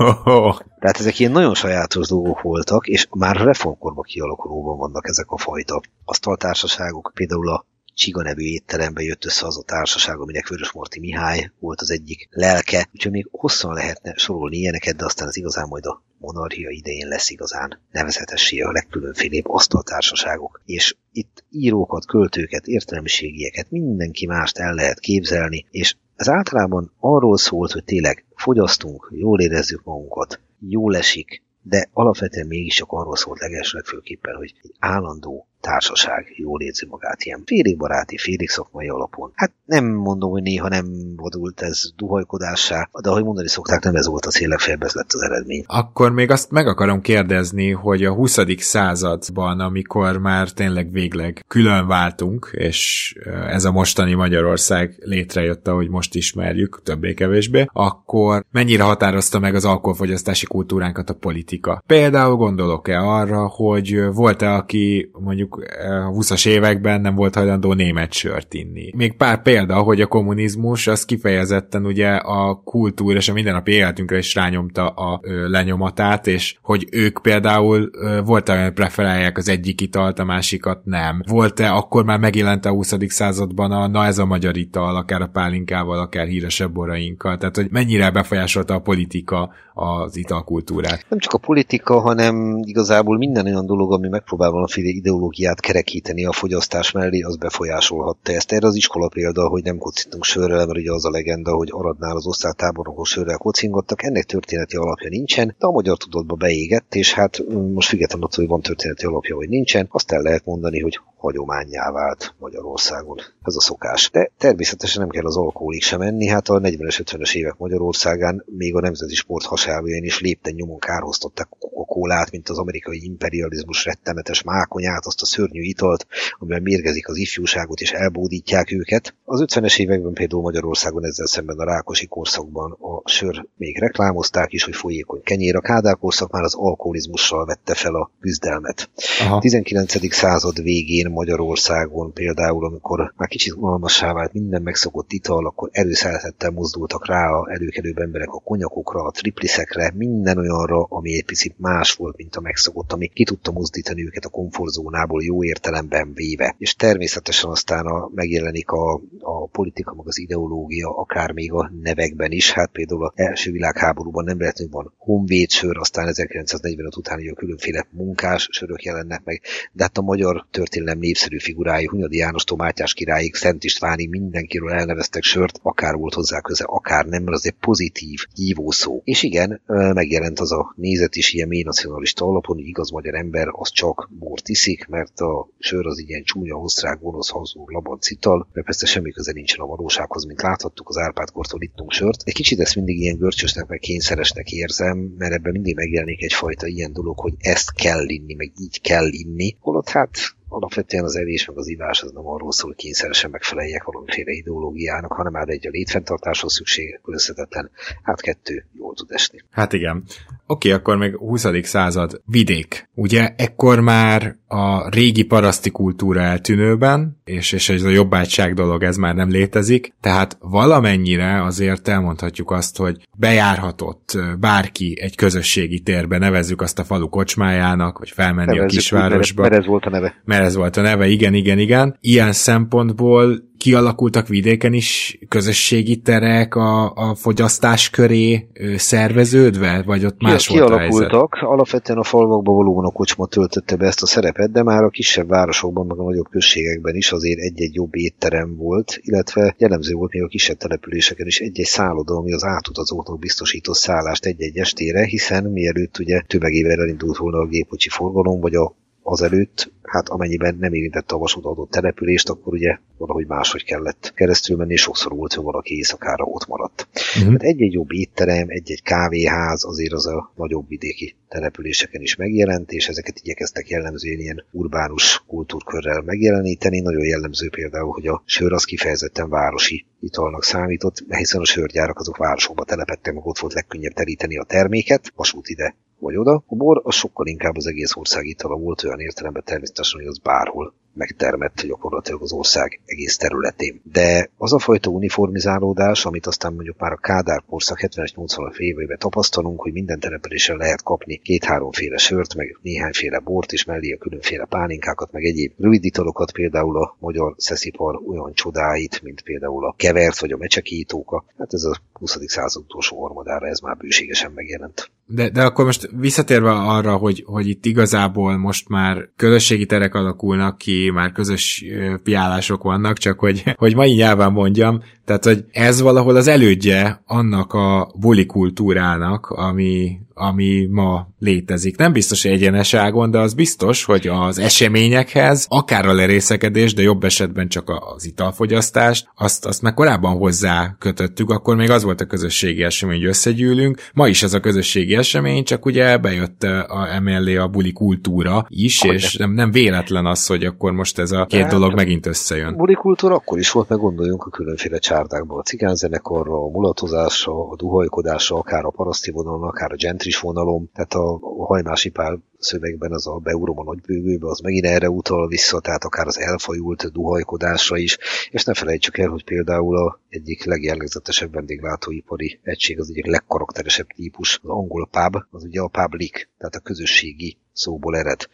[0.80, 5.80] Tehát ezek ilyen nagyon sajátos dolgok voltak, és már reformkorban kialakulóban vannak ezek a fajta
[6.05, 7.12] asztaltársaságok.
[7.14, 11.80] Például a Csiga nevű étterembe jött össze az a társaság, aminek Vörös Morti Mihály volt
[11.80, 16.03] az egyik lelke, úgyhogy még hosszan lehetne sorolni ilyeneket, de aztán az igazán majd a
[16.18, 20.62] monarchia idején lesz igazán nevezetessé a legkülönfélébb asztaltársaságok.
[20.64, 27.72] És itt írókat, költőket, értelmiségieket, mindenki mást el lehet képzelni, és ez általában arról szólt,
[27.72, 33.76] hogy tényleg fogyasztunk, jól érezzük magunkat, jól esik, de alapvetően mégis csak arról szólt legelső
[33.76, 39.31] legfőképpen, hogy egy állandó társaság jól érzi magát ilyen félig baráti, félig szakmai alapon.
[39.35, 40.87] Hát nem mondom, hogy néha nem
[41.17, 45.12] vodult ez duhajkodássá, de ahogy mondani szokták, nem ez volt a cél, legfeljebb ez lett
[45.12, 45.65] az eredmény.
[45.67, 48.39] Akkor még azt meg akarom kérdezni, hogy a 20.
[48.57, 53.15] században, amikor már tényleg végleg külön váltunk, és
[53.49, 60.47] ez a mostani Magyarország létrejött, ahogy most ismerjük, többé-kevésbé, akkor mennyire határozta meg az alkoholfogyasztási
[60.47, 61.83] kultúránkat a politika?
[61.87, 68.55] Például gondolok-e arra, hogy volt-e, aki mondjuk a 20-as években nem volt hajlandó német sört
[68.55, 68.93] inni.
[68.97, 74.18] Még pár példa, hogy a kommunizmus az kifejezetten ugye a kultúra és a mindennapi életünkre
[74.18, 79.80] is rányomta a ö, lenyomatát, és hogy ők például ö, volt olyan preferálják az egyik
[79.80, 81.22] italt, a másikat nem.
[81.28, 82.94] Volt-e akkor már megjelent a 20.
[83.07, 87.68] században a na ez a magyar ital, akár a pálinkával, akár híresebb borainkkal, tehát hogy
[87.70, 91.07] mennyire befolyásolta a politika az italkultúrát.
[91.09, 96.33] Nem csak a politika, hanem igazából minden olyan dolog, ami megpróbál valamiféle ideológiát kerekíteni a
[96.33, 98.53] fogyasztás mellé, az befolyásolhatta ezt.
[98.53, 102.16] Erre az iskola példa, hogy nem kocintunk sörrel, mert ugye az a legenda, hogy Aradnál
[102.16, 104.03] az osztálytábornokok sörrel kocingottak.
[104.03, 108.45] Ennek történeti alapja nincsen, de a magyar tudatba beégett, és hát mm, most függetlenül attól,
[108.45, 113.18] hogy van történeti alapja, vagy nincsen, azt el lehet mondani, hogy hagyományá vált Magyarországon.
[113.43, 114.11] Ez a szokás.
[114.11, 118.75] De természetesen nem kell az alkoholig sem menni, hát a 40-es, 50-es évek Magyarországán még
[118.75, 125.07] a nemzeti sport hasábján is lépten nyomon kárhoztatták coca mint az amerikai imperializmus rettenetes mákonyát,
[125.07, 126.07] azt a szörnyű italt,
[126.39, 129.15] amivel mérgezik az ifjúságot és elbódítják őket.
[129.25, 134.65] Az 50-es években például Magyarországon ezzel szemben a Rákosi korszakban a sör még reklámozták is,
[134.65, 135.57] hogy folyékony kenyér.
[135.57, 138.91] A Kádár korszak már az alkoholizmussal vette fel a küzdelmet.
[139.21, 139.41] Aha.
[139.41, 140.12] 19.
[140.12, 147.07] század végén Magyarországon például, amikor már kicsit unalmassá vált minden megszokott ital, akkor erőszeretettel mozdultak
[147.07, 149.11] rá a előkelőbb emberek a konyakokra, a
[149.55, 154.05] tripliszekre, minden olyanra, ami egy picit más volt, mint a megszokott, ami ki tudta mozdítani
[154.05, 156.55] őket a komfortzónából jó értelemben véve.
[156.59, 162.30] És természetesen aztán a, megjelenik a, a politika, meg az ideológia, akár még a nevekben
[162.30, 162.52] is.
[162.52, 167.86] Hát például az első világháborúban nem lehetünk van honvéd sör, aztán 1945 után a különféle
[167.90, 169.40] munkás sörök jelennek meg,
[169.72, 175.22] de hát a magyar történelem népszerű figurái, Hunyadi János, Mátyás királyik, Szent Istváni, mindenkiről elneveztek
[175.22, 179.00] sört, akár volt hozzá köze, akár nem, mert az egy pozitív hívószó.
[179.05, 179.43] És igen,
[179.92, 184.11] megjelent az a nézet is ilyen mély nacionalista alapon, hogy igaz magyar ember az csak
[184.18, 188.86] bort iszik, mert a sör az ilyen csúnya, osztrák, gonosz, hazug, labanc ital, mert persze
[188.86, 192.22] semmi köze nincsen a valósághoz, mint láthattuk az Árpád-kortól ittunk sört.
[192.24, 196.92] Egy kicsit ezt mindig ilyen görcsösnek, meg kényszeresnek érzem, mert ebben mindig megjelenik egyfajta ilyen
[196.92, 201.59] dolog, hogy ezt kell inni, meg így kell inni, holott hát alapvetően az evés meg
[201.59, 205.70] az ivás az nem arról szól, hogy kényszeresen megfeleljek valamiféle ideológiának, hanem már egy a
[205.70, 207.70] létfenntartáshoz szükség összetetlen,
[208.02, 209.38] hát kettő jól tud esni.
[209.50, 210.05] Hát igen.
[210.46, 211.46] Oké, okay, akkor még 20.
[211.62, 212.88] század vidék.
[212.94, 218.96] Ugye ekkor már a régi paraszti kultúra eltűnőben, és, és ez a jobbátság dolog, ez
[218.96, 226.61] már nem létezik, tehát valamennyire azért elmondhatjuk azt, hogy bejárhatott bárki egy közösségi térbe, nevezzük
[226.61, 229.42] azt a falu kocsmájának, vagy felmenni nevezzük, a kisvárosba.
[229.42, 230.22] Mert ez volt a neve.
[230.24, 231.97] Mert ez volt a neve, igen, igen, igen.
[232.01, 240.47] Ilyen szempontból kialakultak vidéken is közösségi terek a, a fogyasztás köré szerveződve, vagy ott más
[240.47, 244.53] Ki, volt kialakultak, a alapvetően a falvakban valóban a kocsma töltötte be ezt a szerepet,
[244.53, 248.99] de már a kisebb városokban, meg a nagyobb községekben is azért egy-egy jobb étterem volt,
[249.01, 254.24] illetve jellemző volt még a kisebb településeken is egy-egy szálloda, ami az átutazóknak biztosított szállást
[254.24, 258.74] egy-egy estére, hiszen mielőtt ugye tömegével elindult volna a gépkocsi forgalom, vagy a
[259.05, 264.57] azelőtt, hát amennyiben nem érintette a vasút adott települést, akkor ugye valahogy máshogy kellett keresztül
[264.57, 266.88] menni, és sokszor volt, hogy valaki éjszakára ott maradt.
[267.16, 267.32] Uh-huh.
[267.32, 272.88] Hát egy-egy jobb étterem, egy-egy kávéház azért az a nagyobb vidéki településeken is megjelent, és
[272.88, 276.80] ezeket igyekeztek jellemzően ilyen urbánus kultúrkörrel megjeleníteni.
[276.80, 282.16] Nagyon jellemző például, hogy a sör az kifejezetten városi italnak számított, hiszen a sörgyárak azok
[282.16, 286.42] városokba telepettek, meg ott volt legkönnyebb teríteni a terméket, vasút ide vagy oda.
[286.47, 290.18] A bor az sokkal inkább az egész ország itala volt olyan értelemben természetesen, hogy az
[290.18, 293.80] bárhol megtermett gyakorlatilag az ország egész területén.
[293.92, 299.61] De az a fajta uniformizálódás, amit aztán mondjuk már a Kádár korszak 70-80 éveiben tapasztalunk,
[299.61, 305.12] hogy minden településen lehet kapni két-háromféle sört, meg néhányféle bort, és mellé a különféle pálinkákat,
[305.12, 310.32] meg egyéb rövid italokat, például a magyar szeszipar olyan csodáit, mint például a kevert vagy
[310.32, 311.24] a mecsekítóka.
[311.38, 312.18] Hát ez a 20.
[312.26, 314.90] század utolsó harmadára ez már bőségesen megjelent.
[315.07, 320.59] De, de akkor most visszatérve arra, hogy, hogy itt igazából most már közösségi terek alakulnak
[320.59, 321.64] ki, már közös
[322.02, 327.52] piálások vannak, csak hogy, hogy mai nyelven mondjam, tehát, hogy ez valahol az elődje annak
[327.52, 331.76] a buli kultúrának, ami, ami ma létezik.
[331.76, 337.05] Nem biztos, hogy egyeneságon, de az biztos, hogy az eseményekhez, akár a lerészekedés, de jobb
[337.05, 342.07] esetben csak az italfogyasztást, azt, azt már korábban hozzá kötöttük, akkor még az volt a
[342.07, 343.80] közösségi esemény, hogy összegyűlünk.
[343.92, 348.80] Ma is ez a közösségi esemény, csak ugye bejött a, emellé a buli kultúra is,
[348.80, 352.07] hogy és nem, nem véletlen az, hogy akkor most ez a két hát, dolog megint
[352.07, 352.57] összejön.
[352.57, 357.57] Buli kultúra akkor is volt, meg gondoljunk a különféle csárdákban, a cigánzenekarra, a mulatozásra, a
[357.57, 363.07] duhajkodásra, akár a paraszti vonalon, akár a gentris vonalon, tehát a, hajmási pál szövegben az
[363.07, 367.99] a beurom a nagybőgőbe, az megint erre utal vissza, tehát akár az elfajult duhajkodásra is,
[368.30, 374.40] és ne felejtsük el, hogy például a egyik legjellegzetesebb vendéglátóipari egység, az egyik legkarakteresebb típus,
[374.42, 378.28] az angol pub, az ugye a public, tehát a közösségi szóból ered.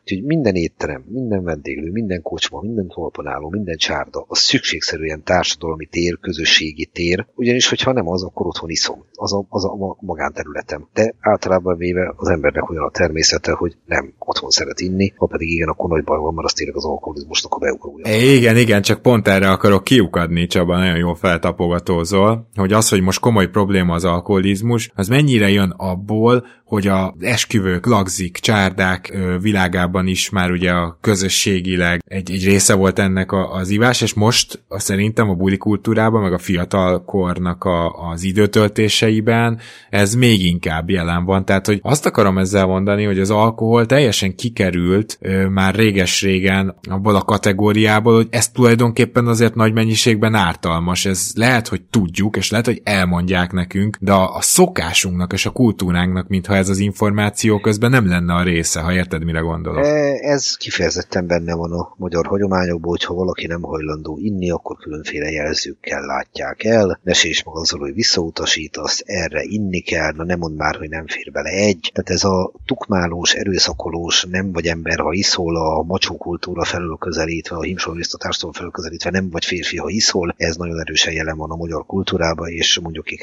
[0.00, 6.18] Úgyhogy minden étterem, minden vendéglő, minden kocsma, minden tolponáló, minden csárda, az szükségszerűen társadalmi tér,
[6.20, 9.04] közösségi tér, ugyanis, hogyha nem az, akkor otthon iszom.
[9.12, 10.88] Az a, az a magánterületem.
[10.92, 15.48] De általában véve az embernek olyan a természete, hogy nem otthon szeret inni, ha pedig
[15.48, 18.32] igen, akkor nagy baj van, mert az tényleg az alkoholizmusnak a beugrója.
[18.34, 23.20] Igen, igen, csak pont erre akarok kiukadni, Csaba, nagyon jól feltapogatózol, hogy az, hogy most
[23.20, 30.30] komoly probléma az alkoholizmus, az mennyire jön abból, hogy a esküvők, lagzik, csárdák világában is
[30.30, 34.78] már ugye a közösségileg egy, egy része volt ennek a, az ivás, és most a,
[34.78, 39.58] szerintem a buli kultúrában, meg a fiatal kornak a, az időtöltéseiben
[39.90, 41.44] ez még inkább jelen van.
[41.44, 47.14] Tehát, hogy azt akarom ezzel mondani, hogy az alkohol teljesen kikerült ö, már réges-régen abból
[47.14, 51.04] a kategóriából, hogy ez tulajdonképpen azért nagy mennyiségben ártalmas.
[51.04, 55.50] Ez lehet, hogy tudjuk, és lehet, hogy elmondják nekünk, de a, a szokásunknak és a
[55.50, 59.84] kultúránknak, mintha ez az információ közben nem lenne a része, ha érted, mire gondolok.
[59.84, 64.76] E, ez kifejezetten benne van a magyar hagyományokból, hogy ha valaki nem hajlandó inni, akkor
[64.76, 67.00] különféle jelzőkkel látják el.
[67.02, 71.32] Mesés meg azzal, hogy visszautasítasz, erre inni kell, na nem mond már, hogy nem fér
[71.32, 71.90] bele egy.
[71.94, 77.56] Tehát ez a tukmálós, erőszakolós, nem vagy ember, ha iszol, a macsó kultúra felől közelítve,
[77.56, 81.56] a himsororiztatástól felől közelítve, nem vagy férfi, ha iszol, ez nagyon erősen jelen van a
[81.56, 83.18] magyar kultúrában, és mondjuk ki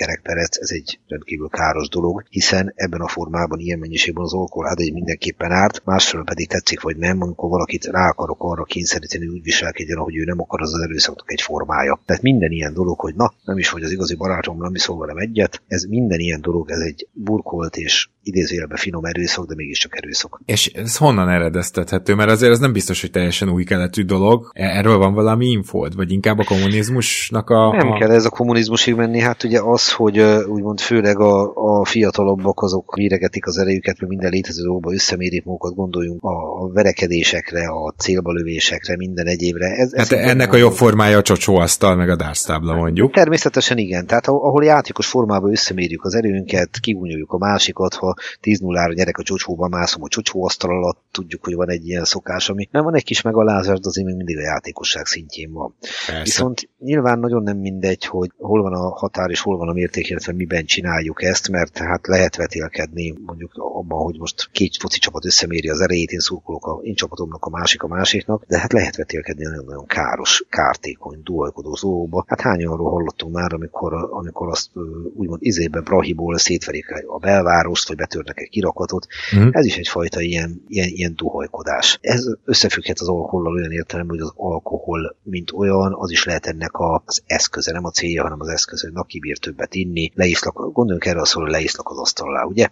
[0.59, 4.93] ez egy rendkívül káros dolog, hiszen ebben a formában, ilyen mennyiségben az alkohol hát egy
[4.93, 9.97] mindenképpen árt, másfelől pedig tetszik vagy nem, amikor valakit rá akarok arra kényszeríteni, úgy viselkedjen,
[9.97, 11.99] ahogy ő nem akar, az az erőszaknak egy formája.
[12.05, 15.17] Tehát minden ilyen dolog, hogy na, nem is vagy az igazi barátom, nem iszol velem
[15.17, 20.41] egyet, ez minden ilyen dolog, ez egy burkolt és idézőjelben finom erőszak, de mégiscsak erőszak.
[20.45, 22.15] És ez honnan eredeztethető?
[22.15, 24.51] Mert azért ez nem biztos, hogy teljesen új keletű dolog.
[24.53, 25.95] E- erről van valami infód?
[25.95, 27.76] Vagy inkább a kommunizmusnak a...
[27.76, 27.97] Nem a...
[27.97, 32.95] kell ez a kommunizmusig menni, hát ugye az, hogy úgymond főleg a, a fiatalabbak azok
[32.95, 38.32] méregetik az erejüket, mert minden létező dolgokba összemérik magukat, gondoljunk a, a verekedésekre, a célba
[38.32, 39.65] lövésekre, minden egyébre.
[39.65, 43.13] Ez, hát ez ennek a jobb formája a csocsóasztal, meg a dársztábla mondjuk.
[43.13, 48.93] Természetesen igen, tehát ahol játékos formában összemérjük az erőnket, kigúnyoljuk a másikat, ha a 10-0-ra
[48.93, 52.68] nyerek a csocsóban, mászom a csocsó asztal alatt, tudjuk, hogy van egy ilyen szokás, ami
[52.72, 55.76] nem van egy kis megalázás, de azért még mindig a játékosság szintjén van.
[55.80, 56.24] Persze.
[56.24, 60.09] Viszont nyilván nagyon nem mindegy, hogy hol van a határ és hol van a mérték,
[60.09, 65.26] illetve miben csináljuk ezt, mert hát lehet vetélkedni mondjuk abban, hogy most két foci csapat
[65.26, 68.95] összeméri az erejét, én szurkolok a én csapatomnak, a másik a másiknak, de hát lehet
[68.95, 72.24] vetélkedni nagyon-nagyon káros, kártékony, duhajkodó szóba.
[72.28, 74.70] Hát hányanról hallottunk már, amikor, amikor azt
[75.16, 79.07] úgymond izébe Brahiból szétverik a belvárost, vagy betörnek egy kirakatot.
[79.35, 79.49] Mm.
[79.51, 81.97] Ez is egyfajta ilyen, ilyen, ilyen duhajkodás.
[82.01, 86.71] Ez összefügghet az alkohollal olyan értelem, hogy az alkohol, mint olyan, az is lehet ennek
[86.73, 91.05] az eszköze, nem a célja, hanem az eszköze, hogy na kibír többet inni, leiszlak, gondoljunk
[91.05, 92.67] erre a szóra, leiszlak az asztal alá, ugye?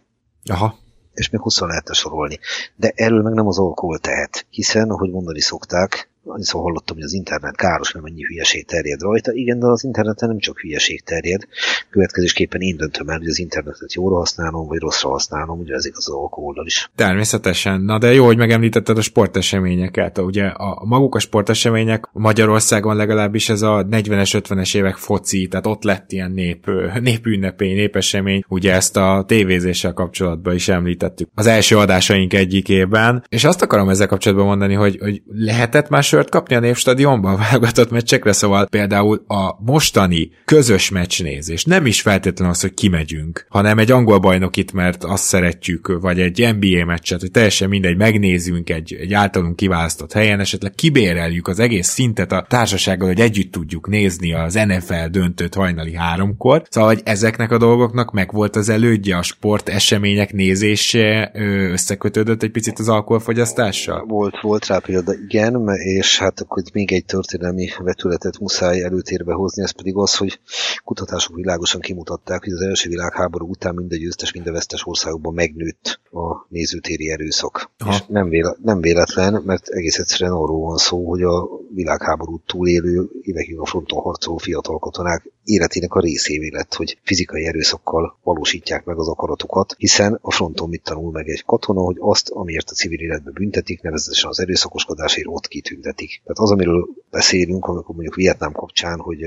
[0.45, 0.79] Aha
[1.13, 2.39] és még 20 lehetne sorolni.
[2.75, 7.13] De erről meg nem az alkohol tehet, hiszen, ahogy mondani szokták, annyiszor hallottam, hogy az
[7.13, 9.33] internet káros, mert mennyi hülyeség terjed rajta.
[9.33, 11.41] Igen, de az interneten nem csak hülyeség terjed.
[11.89, 16.09] Következésképpen én döntöm el, hogy az internetet jóra használom, vagy rosszra használom, ugye ez igaz
[16.09, 16.91] az alkohollal is.
[16.95, 17.81] Természetesen.
[17.81, 20.17] Na de jó, hogy megemlítetted a sporteseményeket.
[20.17, 25.83] Ugye a, maguk a sportesemények Magyarországon legalábbis ez a 40-es, 50-es évek foci, tehát ott
[25.83, 26.69] lett ilyen nép,
[27.01, 28.43] népünnepény, népesemény.
[28.47, 33.23] Ugye ezt a tévézéssel kapcsolatban is említettük az első adásaink egyikében.
[33.29, 37.91] És azt akarom ezzel kapcsolatban mondani, hogy, hogy lehetett más sört kapni a Névstadionban válogatott
[37.91, 43.91] meccsekre, szóval például a mostani közös meccsnézés nem is feltétlenül az, hogy kimegyünk, hanem egy
[43.91, 49.13] angol bajnokit, mert azt szeretjük, vagy egy NBA meccset, hogy teljesen mindegy, megnézzünk egy, egy
[49.13, 54.53] általunk kiválasztott helyen, esetleg kibéreljük az egész szintet a társasággal, hogy együtt tudjuk nézni az
[54.53, 56.63] NFL döntőt hajnali háromkor.
[56.69, 61.31] Szóval, hogy ezeknek a dolgoknak meg volt az elődje, a sport események nézése
[61.71, 64.05] összekötődött egy picit az alkoholfogyasztással?
[64.07, 69.33] Volt, volt rá példa, igen, és és hát akkor még egy történelmi vetületet muszáj előtérbe
[69.33, 70.39] hozni, ez pedig az, hogy
[70.83, 75.33] kutatások világosan kimutatták, hogy az első világháború után mind a győztes, mind a vesztes országokban
[75.33, 77.71] megnőtt a nézőtéri erőszak.
[77.77, 77.91] Aha.
[77.91, 83.09] És nem, véle, nem véletlen, mert egész egyszerűen arról van szó, hogy a világháborút túlélő,
[83.21, 88.97] évekig a fronton harcoló fiatal katonák életének a részévé lett, hogy fizikai erőszakkal valósítják meg
[88.97, 92.99] az akaratukat, hiszen a fronton mit tanul meg egy katona, hogy azt, amiért a civil
[92.99, 95.47] életbe büntetik, nevezetesen az erőszakoskodásért ott
[95.91, 96.21] kitüntetik.
[96.23, 99.19] Tehát az, amiről beszélünk, amikor mondjuk Vietnám kapcsán, hogy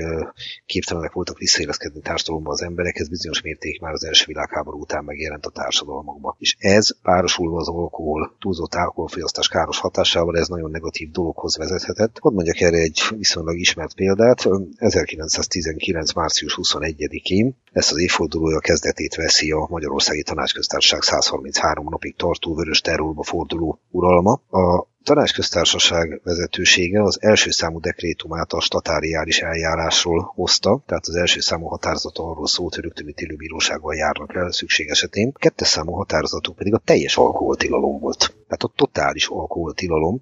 [0.65, 5.45] képtelenek voltak visszaéleszkedni társadalomba az emberek, ez bizonyos mérték már az első világháború után megjelent
[5.45, 6.35] a társadalmakban.
[6.39, 12.17] És ez párosulva az alkohol, túlzott alkoholfogyasztás káros hatásával, ez nagyon negatív dologhoz vezethetett.
[12.19, 14.49] Hadd mondjak erre egy viszonylag ismert példát.
[14.77, 16.13] 1919.
[16.13, 23.23] március 21-én ezt az évfordulója kezdetét veszi a Magyarországi Tanácsköztársaság 133 napig tartó vörös terrorba
[23.23, 24.41] forduló uralma.
[24.49, 31.65] A tanácsköztársaság vezetősége az első számú dekrétumát a statáriális eljárásról hozta, tehát az első számú
[31.65, 35.31] határozata arról szólt, hogy rögtön ítélőbírósággal járnak el szükség esetén.
[35.33, 38.17] Kettes számú határozatuk pedig a teljes alkoholtilalom volt.
[38.17, 40.21] Tehát a totális alkoholtilalom,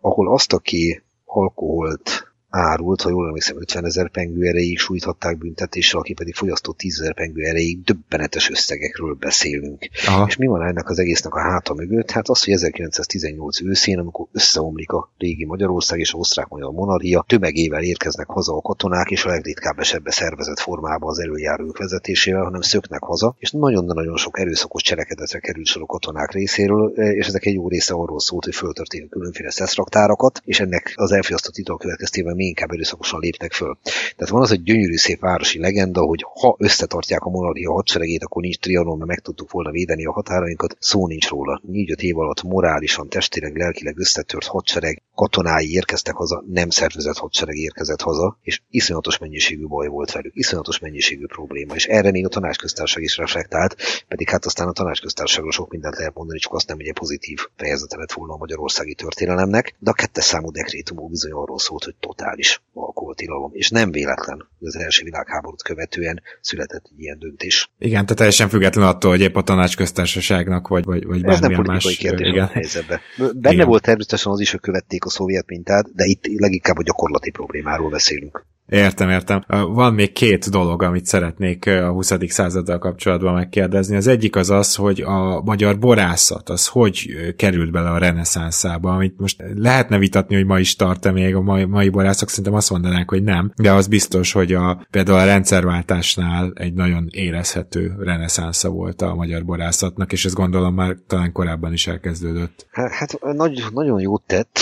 [0.00, 6.12] ahol azt, aki alkoholt árult, ha jól emlékszem, 50 ezer pengő erejéig sújthatták büntetéssel, aki
[6.12, 9.88] pedig fogyasztott 10 ezer pengő erejéig döbbenetes összegekről beszélünk.
[10.06, 10.24] Aha.
[10.28, 12.10] És mi van ennek az egésznek a háta mögött?
[12.10, 17.82] Hát az, hogy 1918 őszén, amikor összeomlik a régi Magyarország és a osztrák-magyar monarchia, tömegével
[17.82, 23.02] érkeznek haza a katonák, és a legritkább esetben szervezett formában az előjárók vezetésével, hanem szöknek
[23.02, 27.68] haza, és nagyon-nagyon sok erőszakos cselekedetre került sor a katonák részéről, és ezek egy jó
[27.68, 32.70] része arról szólt, hogy föltörténnek különféle szeszraktárakat, és ennek az elfogyasztott ital következtében mi inkább
[32.70, 33.78] erőszakosan léptek föl.
[34.16, 38.42] Tehát van az egy gyönyörű szép városi legenda, hogy ha összetartják a monarchia hadseregét, akkor
[38.42, 41.60] nincs trianon, mert meg tudtuk volna védeni a határainkat, szó nincs róla.
[41.66, 48.00] Négy-öt év alatt morálisan, testileg, lelkileg összetört hadsereg, katonái érkeztek haza, nem szervezett hadsereg érkezett
[48.00, 53.02] haza, és iszonyatos mennyiségű baj volt velük, iszonyatos mennyiségű probléma, és erre még a tanácsköztársaság
[53.02, 53.76] is reflektált,
[54.08, 57.38] pedig hát aztán a tanácsköztársaságról sok mindent lehet mondani, csak azt nem, hogy egy pozitív
[57.56, 61.94] fejezete lett volna a magyarországi történelemnek, de a kettes számú dekrétumok bizony arról szólt, hogy
[62.00, 67.70] totál totális alkoholtilalom, és nem véletlen, hogy az első világháborút követően született egy ilyen döntés.
[67.78, 71.96] Igen, tehát teljesen független attól, hogy épp a tanácsköztársaságnak, vagy, vagy, vagy Ez nem más...
[71.96, 72.44] kérdés igen.
[72.44, 73.00] a helyzetben.
[73.16, 73.66] Benne igen.
[73.66, 77.90] volt természetesen az is, hogy követték a szovjet mintát, de itt leginkább a gyakorlati problémáról
[77.90, 78.46] beszélünk.
[78.68, 79.44] Értem, értem.
[79.68, 82.12] Van még két dolog, amit szeretnék a 20.
[82.28, 83.96] századdal kapcsolatban megkérdezni.
[83.96, 89.18] Az egyik az az, hogy a magyar borászat az hogy került bele a reneszánszába, amit
[89.18, 93.10] most lehetne vitatni, hogy ma is tart-e még a mai, mai borászok, szerintem azt mondanák,
[93.10, 99.02] hogy nem, de az biztos, hogy a, például a rendszerváltásnál egy nagyon érezhető reneszánsza volt
[99.02, 102.66] a magyar borászatnak, és ezt gondolom már talán korábban is elkezdődött.
[102.70, 104.58] Hát nagy, nagyon jót tett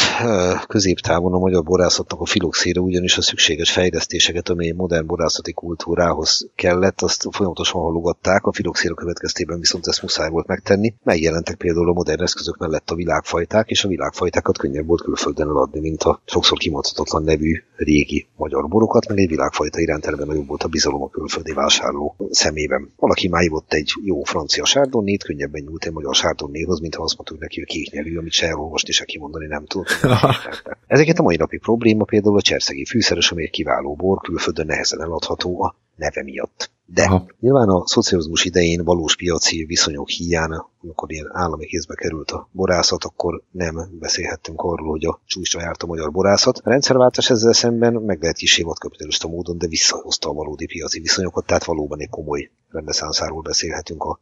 [0.67, 5.53] középtávon a magyar borászatnak a filoxére, ugyanis a szükséges fej fejlesztéseket, ami egy modern borászati
[5.53, 10.95] kultúrához kellett, azt folyamatosan halogatták, a filoxéra következtében viszont ezt muszáj volt megtenni.
[11.03, 15.81] Megjelentek például a modern eszközök mellett a világfajták, és a világfajtákat könnyebb volt külföldön eladni,
[15.81, 20.63] mint a sokszor kimondhatatlan nevű régi magyar borokat, meg egy világfajta iránt eleve nagyobb volt
[20.63, 22.93] a bizalom a külföldi vásárló szemében.
[22.97, 27.39] Valaki májvott egy jó francia sárdonnét, könnyebben nyúlt egy magyar sárdonnéhoz, mint ha azt mondtuk
[27.39, 29.87] neki, hogy kéknyelű, amit se elolvast és se kimondani nem tud.
[30.87, 35.01] Ezeket a mai napi probléma például a cserszegi fűszeres, ami egy kiváló bor, külföldön nehezen
[35.01, 35.63] eladható.
[35.63, 36.71] a neve miatt.
[36.87, 37.27] De Aha.
[37.41, 43.05] nyilván a szocializmus idején valós piaci viszonyok hiánya, amikor ilyen állami kézbe került a borászat,
[43.05, 46.59] akkor nem beszélhettünk arról, hogy a csúcsra járt a magyar borászat.
[46.59, 51.47] A rendszerváltás ezzel szemben meg lehet kisé kapitalista módon, de visszahozta a valódi piaci viszonyokat,
[51.47, 54.19] tehát valóban egy komoly rendeszánszáról beszélhetünk a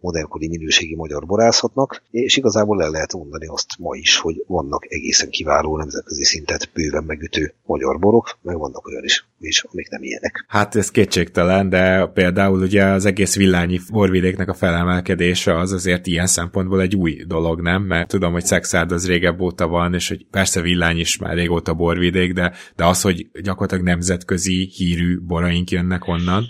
[0.00, 5.30] modernkori minőségi magyar borászatnak, és igazából el lehet mondani azt ma is, hogy vannak egészen
[5.30, 10.44] kiváló nemzetközi szintet bőven megütő magyar borok, meg vannak olyan is, és amik nem ilyenek.
[10.48, 16.26] Hát ez kétségtelen, de például ugye az egész villányi borvidéknek a felemelkedése az azért ilyen
[16.26, 17.82] szempontból egy új dolog, nem?
[17.82, 21.74] Mert tudom, hogy Szexárd az régebb óta van, és hogy persze villány is már régóta
[21.74, 26.44] borvidék, de, de az, hogy gyakorlatilag nemzetközi hírű boraink jönnek onnan.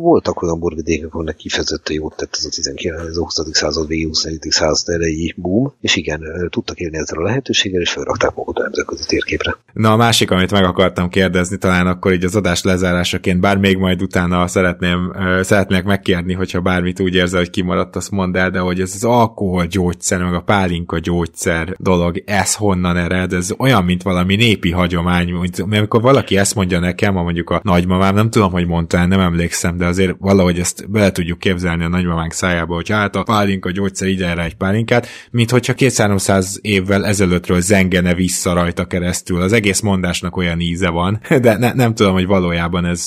[0.00, 3.16] Voltak olyan borvidékek, ahol kifejezetten jót tett ez a 19.
[3.16, 3.34] 20.
[3.52, 4.38] század végi 21.
[4.40, 9.04] század elejé boom, és igen, tudtak élni ezzel a lehetőséggel, és felrakták magukat a nemzetközi
[9.06, 9.56] térképre.
[9.72, 13.76] Na a másik, amit meg akartam kérdezni, talán akkor így az adás lezárásaként, bár még
[13.76, 18.58] majd utána szeretném, szeretnék megkérni, hogyha bármit úgy érzel, hogy kimaradt, azt mondd el, de
[18.58, 23.84] hogy ez az alkohol gyógyszer, meg a pálinka gyógyszer dolog, ez honnan ered, ez olyan,
[23.84, 28.30] mint valami népi hagyomány, mint amikor valaki ezt mondja nekem, ha mondjuk a nagymamám, nem
[28.30, 32.32] tudom, hogy mondta el, nem emlékszem, de azért valahogy ezt bele tudjuk képzelni a nagymamánk
[32.32, 37.60] szájába, hogy hát a pálinka gyógyszer ide erre egy pálinkát, mint hogyha 200 évvel ezelőttről
[37.60, 39.40] zengene vissza rajta keresztül.
[39.40, 43.06] Az egész mondásnak olyan íze van, de ne, nem tudom, hogy valójában ez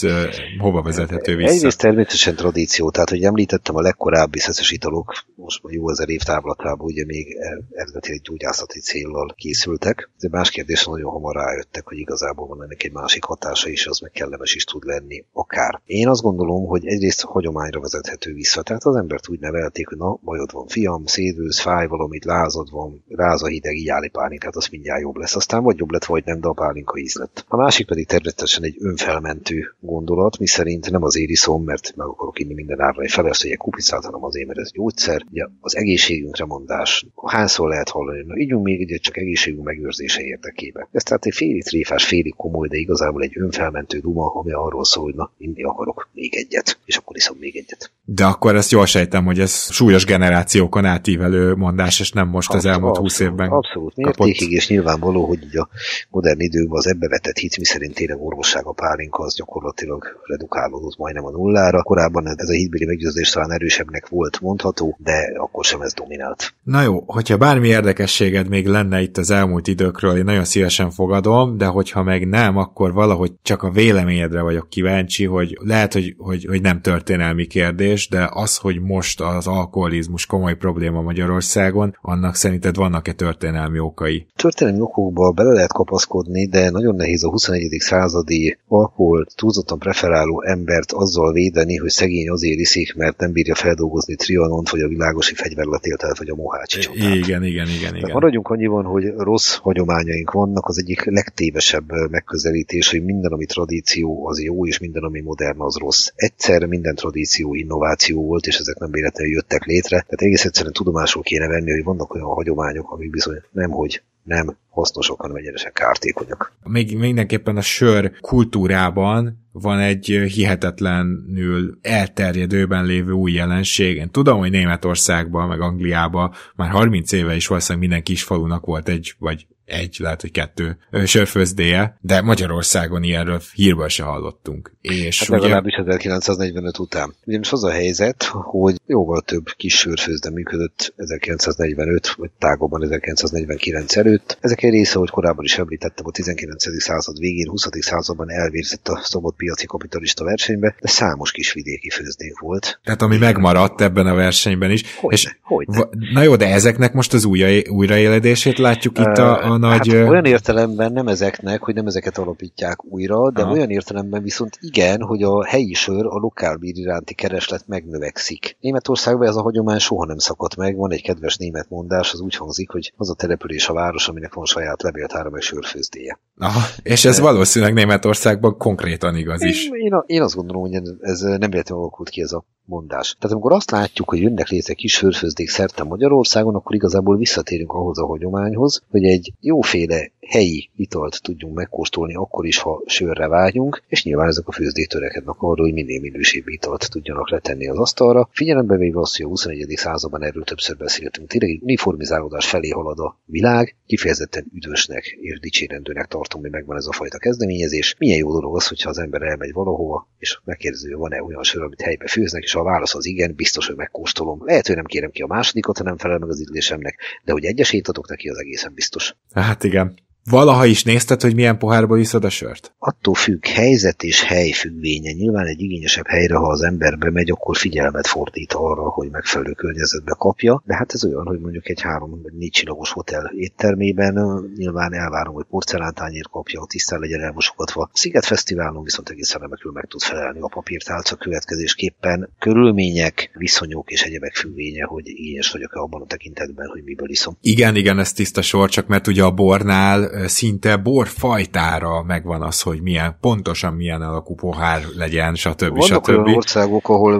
[0.57, 1.53] hova vezethető vissza.
[1.53, 6.21] Egyrészt természetesen tradíció, tehát hogy említettem a legkorábbi szeszes italok, most már jó ezer év
[6.21, 7.37] távlatában ugye még
[7.71, 12.91] eredetileg gyógyászati céllal készültek, de más kérdés nagyon hamar rájöttek, hogy igazából van ennek egy
[12.91, 15.81] másik hatása is, az meg kellemes is tud lenni, akár.
[15.85, 20.19] Én azt gondolom, hogy egyrészt hagyományra vezethető vissza, tehát az embert úgy nevelték, hogy na,
[20.23, 24.67] bajod van fiam, szédülsz, fáj valamit, lázad van, ráz a hideg, így áll pálinkát, az
[24.67, 25.35] mindjárt jobb lesz.
[25.35, 27.45] Aztán vagy jobb lett, vagy nem, de a pálinka íz lett.
[27.47, 32.53] A másik pedig természetesen egy önfelmentő gondolat, miszerint nem azért iszom, mert meg akarok inni
[32.53, 35.25] minden árra egy felesz, egy kupicát, hanem azért, mert ez gyógyszer.
[35.31, 40.87] Ugye az egészségünkre mondás, hányszor lehet hallani, na ígyunk még egyet csak egészségünk megőrzése érdekében.
[40.91, 45.03] Ez tehát egy félig tréfás, félig komoly, de igazából egy önfelmentő duma, ami arról szól,
[45.03, 47.91] hogy na, inni akarok még egyet, és akkor iszom még egyet.
[48.05, 52.65] De akkor ezt jól sejtem, hogy ez súlyos generációkon átívelő mondás, és nem most az
[52.65, 55.69] elmúlt húsz évben Abszolút mértékig, és nyilvánvaló, hogy így a
[56.09, 61.25] modern időkben az ebbe vetett hit, miszerint tényleg orvosság a pálinka, az gyakorlatilag redukálódott majdnem
[61.25, 61.83] a nullára.
[61.83, 66.53] Korábban ez a hitbéli meggyőzés talán erősebbnek volt mondható, de akkor sem ez dominált.
[66.63, 71.57] Na jó, hogyha bármi érdekességed még lenne itt az elmúlt időkről, én nagyon szívesen fogadom,
[71.57, 76.45] de hogyha meg nem, akkor valahogy csak a véleményedre vagyok kíváncsi, hogy lehet, hogy, hogy,
[76.45, 82.75] hogy nem történelmi kérdés, de az, hogy most az alkoholizmus komoly probléma Magyarországon, annak szerinted
[82.75, 84.27] vannak-e történelmi okai?
[84.35, 87.69] Történelmi okokba bele lehet kapaszkodni, de nagyon nehéz a 21.
[87.79, 94.15] századi alkohol túlzottan preferáló embert azzal védeni, hogy szegény azért iszik, mert nem bírja feldolgozni
[94.15, 97.15] trianont, vagy a világosi fegyverletélt vagy a mohácsi csatát.
[97.15, 97.95] Igen, igen, igen.
[97.95, 98.11] igen.
[98.13, 104.41] maradjunk annyiban, hogy rossz hagyományaink vannak, az egyik legtévesebb megközelítés, hogy minden, ami tradíció, az
[104.41, 106.07] jó, és minden, ami modern, az rossz.
[106.15, 109.95] Egyszerre minden tradíció innováció volt, és ezek nem véletlenül jöttek létre.
[109.95, 114.57] Tehát egész egyszerűen tudomásul kéne venni, hogy vannak olyan hagyományok, amik bizony nem, hogy nem
[114.69, 116.53] hasznosok, hanem egyenesen kártékonyak.
[116.63, 123.95] Még mindenképpen a sör kultúrában van egy hihetetlenül elterjedőben lévő új jelenség.
[123.95, 128.89] Én tudom, hogy Németországban, meg Angliában már 30 éve is valószínűleg minden kis falunak volt
[128.89, 134.71] egy, vagy egy, lehet, hogy kettő sörfőzdéje, de Magyarországon ilyenről hírben se hallottunk.
[134.81, 135.39] És hát ugye...
[135.39, 137.15] legalábbis 1945 után.
[137.25, 143.95] Ugye most az a helyzet, hogy jóval több kis sörfőzde működött 1945, vagy tágóban 1949
[143.95, 144.37] előtt.
[144.41, 146.81] Ezek egy része, hogy korábban is említettem, a 19.
[146.81, 147.67] század végén, 20.
[147.79, 152.79] században elvérzett a szabad piaci kapitalista versenybe, de számos kis vidéki főzdék volt.
[152.83, 154.95] Tehát ami megmaradt ebben a versenyben is.
[154.95, 155.87] Hogyne, és hogyne.
[156.13, 159.87] Na jó, de ezeknek most az újra, újraéledését látjuk itt a, a nagy...
[159.93, 163.51] Hát olyan értelemben nem ezeknek, hogy nem ezeket alapítják újra, de Aha.
[163.51, 168.57] olyan értelemben viszont igen, hogy a helyi sör, a lokálbír iránti kereslet megnövekszik.
[168.59, 172.35] Németországban ez a hagyomány soha nem szakadt meg, van egy kedves német mondás, az úgy
[172.35, 176.19] hangzik, hogy az a település a város, aminek van saját levéltára meg sörfőzdéje.
[176.37, 177.21] Aha, és ez De...
[177.21, 179.65] valószínűleg Németországban konkrétan igaz is.
[179.65, 183.15] Én, én, én azt gondolom, hogy ez nem véletlenül alakult ki ez a mondás.
[183.19, 187.99] Tehát amikor azt látjuk, hogy jönnek létre kis fölfőzdék szerte Magyarországon, akkor igazából visszatérünk ahhoz
[187.99, 194.03] a hagyományhoz, hogy egy jóféle helyi italt tudjunk megkóstolni akkor is, ha sörre vágyunk, és
[194.03, 198.29] nyilván ezek a főzdék törekednek arra, hogy minél minősébb italt tudjanak letenni az asztalra.
[198.31, 199.65] Figyelembe véve azt, hogy a 21.
[199.75, 206.41] században erről többször beszéltünk, tényleg uniformizálódás felé halad a világ, kifejezetten üdvösnek és dicsérendőnek tartom,
[206.41, 207.95] hogy megvan ez a fajta kezdeményezés.
[207.97, 211.81] Milyen jó dolog az, hogyha az ember elmegy valahova, és megkérdezi, van-e olyan sör, amit
[211.81, 214.45] helybe főznek, és a válasz az igen, biztos, hogy megkóstolom.
[214.45, 217.45] Lehet, hogy nem kérem ki a másodikat, ha nem felel meg az ízlésemnek, de hogy
[217.45, 219.15] egyesét adok neki, az egészen biztos.
[219.31, 220.09] Hát igen.
[220.29, 222.73] Valaha is nézted, hogy milyen pohárba iszod a sört?
[222.79, 225.11] Attól függ, helyzet és hely függvénye.
[225.11, 230.15] Nyilván egy igényesebb helyre, ha az ember bemegy, akkor figyelmet fordít arra, hogy megfelelő környezetbe
[230.17, 230.63] kapja.
[230.65, 234.13] De hát ez olyan, hogy mondjuk egy három vagy négy csillagos hotel éttermében
[234.57, 237.89] nyilván elvárom, hogy porcelántányért kapja, tisztán legyen elmosogatva.
[237.93, 242.29] Sziget Fesztiválon viszont egészen remekül meg tud felelni a papírtálca következésképpen.
[242.39, 247.37] Körülmények, viszonyok és egyebek függvénye, hogy igényes vagyok-e abban a tekintetben, hogy miből iszom.
[247.41, 252.81] Igen, igen, ez tiszta sor, csak mert ugye a bornál szinte borfajtára megvan az, hogy
[252.81, 255.77] milyen, pontosan milyen alakú pohár legyen, stb.
[255.77, 256.09] Vannak stb.
[256.09, 257.19] olyan országok, ahol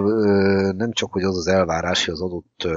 [0.72, 2.68] nem csak, hogy az az elvárás, hogy az adott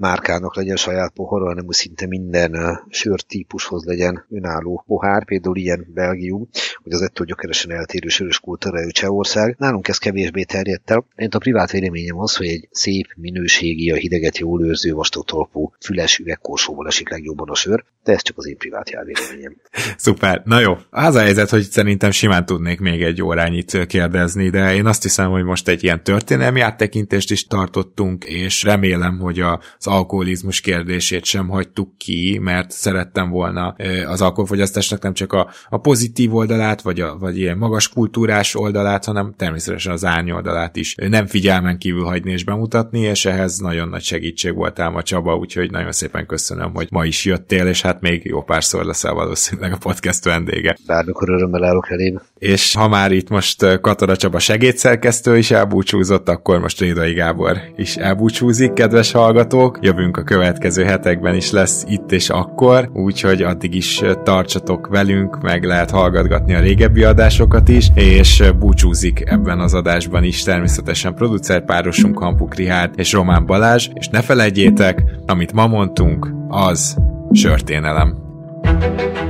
[0.00, 6.48] márkának legyen saját pohara, hanem hogy szinte minden sörtípushoz legyen önálló pohár, például ilyen Belgium,
[6.82, 9.56] hogy az ettől gyökeresen eltérő sörös kultúrájú Csehország.
[9.58, 11.04] Nálunk ez kevésbé terjedt el.
[11.16, 15.72] Én a privát véleményem az, hogy egy szép, minőségi, a hideget jól őrző, vastag talpú,
[15.80, 19.56] füles üvegkorsóval esik legjobban a sör, de ez csak az én privát járvéleményem.
[19.96, 20.42] Szuper.
[20.44, 24.86] Na jó, az a helyzet, hogy szerintem simán tudnék még egy órányit kérdezni, de én
[24.86, 30.60] azt hiszem, hogy most egy ilyen történelmi áttekintést is tartottunk, és remélem, hogy az alkoholizmus
[30.60, 33.74] kérdését sem hagytuk ki, mert szerettem volna
[34.06, 39.04] az alkoholfogyasztásnak nem csak a, a pozitív oldalát, vagy, a, vagy ilyen magas kultúrás oldalát,
[39.04, 44.02] hanem természetesen az árnyoldalát is nem figyelmen kívül hagyni és bemutatni, és ehhez nagyon nagy
[44.02, 48.24] segítség voltál ma Csaba, úgyhogy nagyon szépen köszönöm, hogy ma is jöttél, és hát még
[48.24, 50.76] jó párszor leszel valószínűleg a podcast vendége.
[50.86, 52.22] Bármikor örömmel állok elébe.
[52.38, 57.96] És ha már itt most Katara Csaba segédszerkesztő is elbúcsúzott, akkor most Rédai Gábor is
[57.96, 64.02] elbúcsúzik, kedves hallgatók jövünk a következő hetekben is lesz itt és akkor, úgyhogy addig is
[64.22, 70.42] tartsatok velünk, meg lehet hallgatgatni a régebbi adásokat is, és búcsúzik ebben az adásban is
[70.42, 76.96] természetesen producerpárosunk Hampuk Rihárd és Román Balázs, és ne felejtjétek, amit ma mondtunk, az
[77.32, 78.28] sörténelem.
[78.62, 79.29] thank